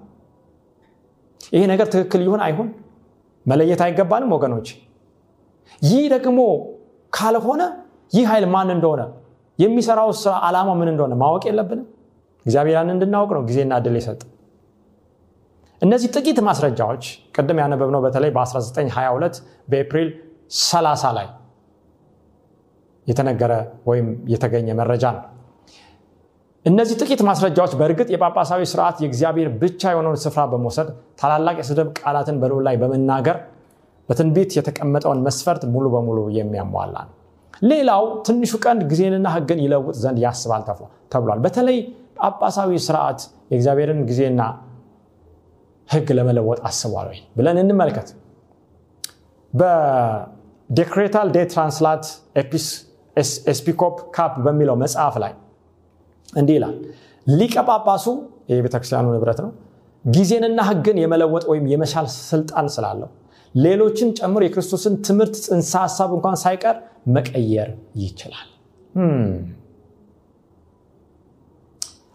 ይሄ 1.54 1.62
ነገር 1.72 1.86
ትክክል 1.94 2.20
ይሁን 2.26 2.40
አይሁን? 2.46 2.68
መለየት 3.46 3.80
አይገባንም 3.86 4.30
ወገኖች? 4.36 4.68
ይህ 5.82 6.04
ደግሞ 6.14 6.40
ካልሆነ 7.12 7.62
ይህ 8.12 8.24
ኃይል 8.30 8.44
ማን 8.54 8.70
እንደሆነ? 8.76 9.02
የሚሰራው 9.58 10.10
ስራ 10.22 10.32
ዓላማው 10.46 10.76
ምን 10.80 10.88
እንደሆነ 10.92 11.14
ማወቅ 11.14 11.42
የለብንም? 11.48 11.86
እግዚአብሔርን 12.46 12.90
እንድናውቅ 12.94 13.30
ነው 13.36 13.42
ጊዜና 13.48 13.74
እድል 13.80 13.96
የሰጥ 13.98 14.20
እነዚህ 15.82 16.08
ጥቂት 16.16 16.38
ማስረጃዎች 16.40 17.04
ቅድም 17.36 17.58
ያነበብነው 17.62 18.00
በተለይ 18.04 18.30
በ1922 18.30 19.38
በኤፕሪል 19.70 20.08
30 20.58 21.12
ላይ 21.18 21.26
የተነገረ 23.06 23.52
ወይም 23.86 24.06
የተገኘ 24.28 24.68
መረጃ 24.80 25.04
ነው 25.16 25.24
እነዚህ 26.64 26.96
ጥቂት 27.00 27.20
ማስረጃዎች 27.28 27.72
በእርግጥ 27.78 28.06
የጳጳሳዊ 28.12 28.62
ስርዓት 28.70 28.96
የእግዚአብሔር 29.02 29.48
ብቻ 29.62 29.90
የሆነውን 29.92 30.18
ስፍራ 30.22 30.42
በመውሰድ 30.52 30.88
ታላላቅ 31.20 31.56
የስድብ 31.60 31.88
ቃላትን 31.98 32.36
በልዑል 32.42 32.62
ላይ 32.68 32.76
በመናገር 32.82 33.36
በትንቢት 34.08 34.50
የተቀመጠውን 34.58 35.20
መስፈርት 35.26 35.62
ሙሉ 35.74 35.84
በሙሉ 35.94 36.18
የሚያሟላ 36.36 36.96
ነው። 37.06 37.12
ሌላው 37.62 38.04
ትንሹ 38.26 38.52
ቀንድ 38.64 38.82
ጊዜንና 38.90 39.26
ህግን 39.36 39.60
ይለውጥ 39.64 39.94
ዘንድ 40.00 40.18
ያስባል 40.24 40.62
ተብሏል። 41.12 41.38
በተለይ 41.44 41.78
ጳጳሳዊ 42.20 42.72
ስርዓት 42.86 43.20
የእግዚአብሔርን 43.50 44.00
ጊዜና 44.08 44.40
ህግ 45.88 46.08
ለመለወጥ 46.18 46.60
አስቧል 46.68 47.06
ወይ 47.10 47.20
ብለን 47.38 47.56
እንመልከት። 47.62 48.08
በ 49.52 49.87
Decretal 49.87 51.28
de 51.34 51.40
translat 51.52 52.04
episcop 53.50 53.96
cap 54.16 54.34
በሚለው 54.46 54.76
መጽሐፍ 54.80 55.16
ላይ 55.22 55.32
እንዲህ 56.32 56.54
ይላል 56.58 56.76
ሊቀ 57.26 57.54
ጳጳሱ 57.68 58.06
የቤተክርስቲያኑ 58.52 59.06
ንብረት 59.14 59.38
ነው 59.44 59.50
ጊዜንና 60.04 60.60
ህግን 60.68 60.96
የመለወጥ 61.02 61.44
ወይም 61.50 61.66
የመሻል 61.72 62.06
ስልጣን 62.22 62.66
ስላለው 62.74 63.10
ሌሎችን 63.54 64.08
ጨምሮ 64.18 64.40
የክርስቶስን 64.44 64.94
ትምህርት 65.06 65.34
ጽንሰ 65.44 65.72
ሀሳብ 65.84 66.10
እንኳን 66.16 66.36
ሳይቀር 66.42 66.76
መቀየር 67.16 67.68
ይችላል። 68.02 68.48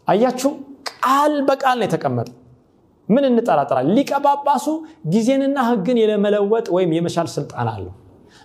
አያችሁ 0.08 0.52
ቃል 0.92 1.34
በቃል 1.50 1.78
ነው 1.80 1.88
የተቀመጠ 1.88 2.30
ምን 3.10 3.24
እንጠራጠራል 3.30 3.88
ሊቀ 3.98 4.12
ጳጳሱ 4.26 4.66
ጊዜንና 5.14 5.60
ህግን 5.70 5.98
የመለወጥ 6.02 6.68
ወይም 6.76 6.92
የመሻል 6.98 7.28
ስልጣን 7.36 7.70
አለው 7.74 7.94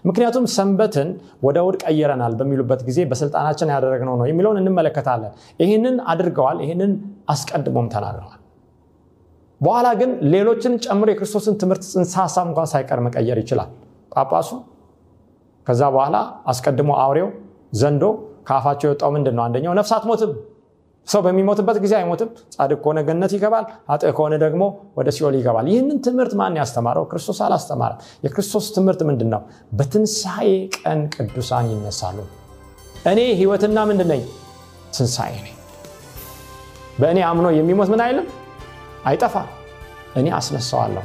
ምክንያቱም 0.05 0.45
ሰንበትን 0.55 1.09
ወደ 1.47 1.57
እሑድ 1.62 1.77
ቀይረናል 1.85 2.33
በሚሉበት 2.38 2.81
ጊዜ 2.88 2.99
በስልጣናችን 3.11 3.71
ያደረግነው 3.75 4.14
ነው 4.21 4.27
የሚለውን 4.31 4.59
እንመለከታለን። 4.62 5.33
ይህንን 5.61 5.97
አድርገዋል 6.12 6.59
ይህንን 6.64 6.93
አስቀድሞም 7.35 7.87
ተናግረዋል። 7.95 8.40
በኋላ 9.61 9.88
ግን 10.01 10.11
ሌሎችን 10.33 10.73
ጨምሮ 10.85 11.09
የክርስቶስን 11.12 11.55
ትምህርት 11.61 11.83
ጽንሰ 11.93 12.14
ሀሳብ 12.23 12.47
እንኳን 12.51 12.69
ሳይቀር 12.73 13.01
መቀየር 13.07 13.38
ይችላል። 13.43 13.71
ጳጳሱ 14.12 14.51
ከዛ 15.67 15.83
በኋላ 15.95 16.17
አስቀድሞ 16.53 16.90
አውሬው 17.03 17.29
ዘንዶ 17.75 18.05
ከአፋቸው 18.49 18.87
የወጣው 18.88 19.11
ምንድን 19.14 19.35
ነው 19.38 19.43
አንደኛው 19.47 19.73
ነፍስ 19.79 19.93
አትሞትም 19.97 20.33
ሰው 21.09 21.21
በሚሞትበት 21.25 21.79
ጊዜ 21.85 21.93
አይሞትም። 21.99 22.29
ጻድቅ 22.55 22.79
ከሆነ 22.83 22.99
ገነት 23.09 23.33
ይገባል 23.37 23.64
አጥ 23.93 24.03
ከሆነ 24.17 24.35
ደግሞ 24.45 24.62
ወደ 24.99 25.09
ሲኦል 25.17 25.35
ይገባል። 25.38 25.67
ይህንን 25.73 25.99
ትምህርት 26.07 26.33
ማን 26.40 26.55
ያስተማረው? 26.61 27.05
ክርስቶስ 27.11 27.40
አላስተማረም። 27.47 27.99
የክርስቶስ 28.25 28.67
ትምህርት 28.77 29.03
ምንድን 29.09 29.31
ነው 29.35 29.43
በትንሣኤ 29.79 30.49
ቀን 30.79 31.01
ቅዱሳን 31.17 31.67
ይነሳሉ። 31.73 32.19
እኔ 33.07 33.21
ህይወትና 33.40 33.79
ምንድን 33.90 34.09
ነኝ? 34.12 34.23
ትንሣኤ 34.95 35.35
ነኝ። 35.43 35.55
በእኔ 37.01 37.19
አምኖ 37.31 37.47
የሚሞት 37.59 37.88
ምን 37.93 38.03
አይልም? 38.05 38.27
አይጠፋም። 39.07 39.49
እኔ 40.17 40.27
አስነሳዋለሁ 40.37 41.05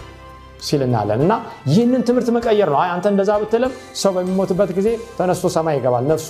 ሲል 0.61 0.81
እናለን 0.85 1.21
እና 1.25 1.33
ይህንን 1.69 2.01
ትምህርት 2.07 2.29
መቀየር 2.35 2.69
ነው። 2.73 2.79
አንተ 2.87 3.05
እንደዛ 3.13 3.31
ብትልም 3.41 3.71
ሰው 3.95 4.11
በሚሞትበት 4.15 4.71
ጊዜ 4.77 4.87
ተነስቶ 5.17 5.47
ሰማይ 5.55 5.75
ይገባል። 5.77 6.05
ነፍሱ 6.11 6.29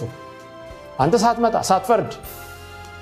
አንተ 0.99 1.15
ሳትመጣ 1.23 1.55
ሳትፈርድ 1.69 2.11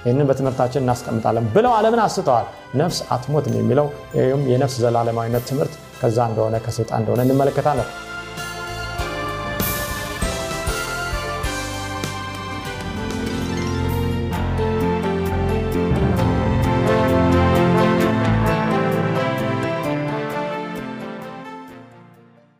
ይህንን 0.03 0.27
በትምህርታችን 0.29 0.83
እናስቀምጣለን 0.83 1.45
ብለው 1.55 1.71
ዓለምን 1.77 2.01
አስተዋል። 2.03 2.45
ነፍስ 2.81 2.99
አትሞትም 3.15 3.55
የሚለው 3.59 3.87
የነፍስ 4.51 4.75
ዘላለማዊነት 4.83 5.45
ትምህርት 5.49 5.73
ከዛ 6.01 6.17
እንደሆነ 6.29 6.55
ከሰይጣን 6.65 7.01
እንደሆነ 7.01 7.21
እንመለከታለን 7.27 7.87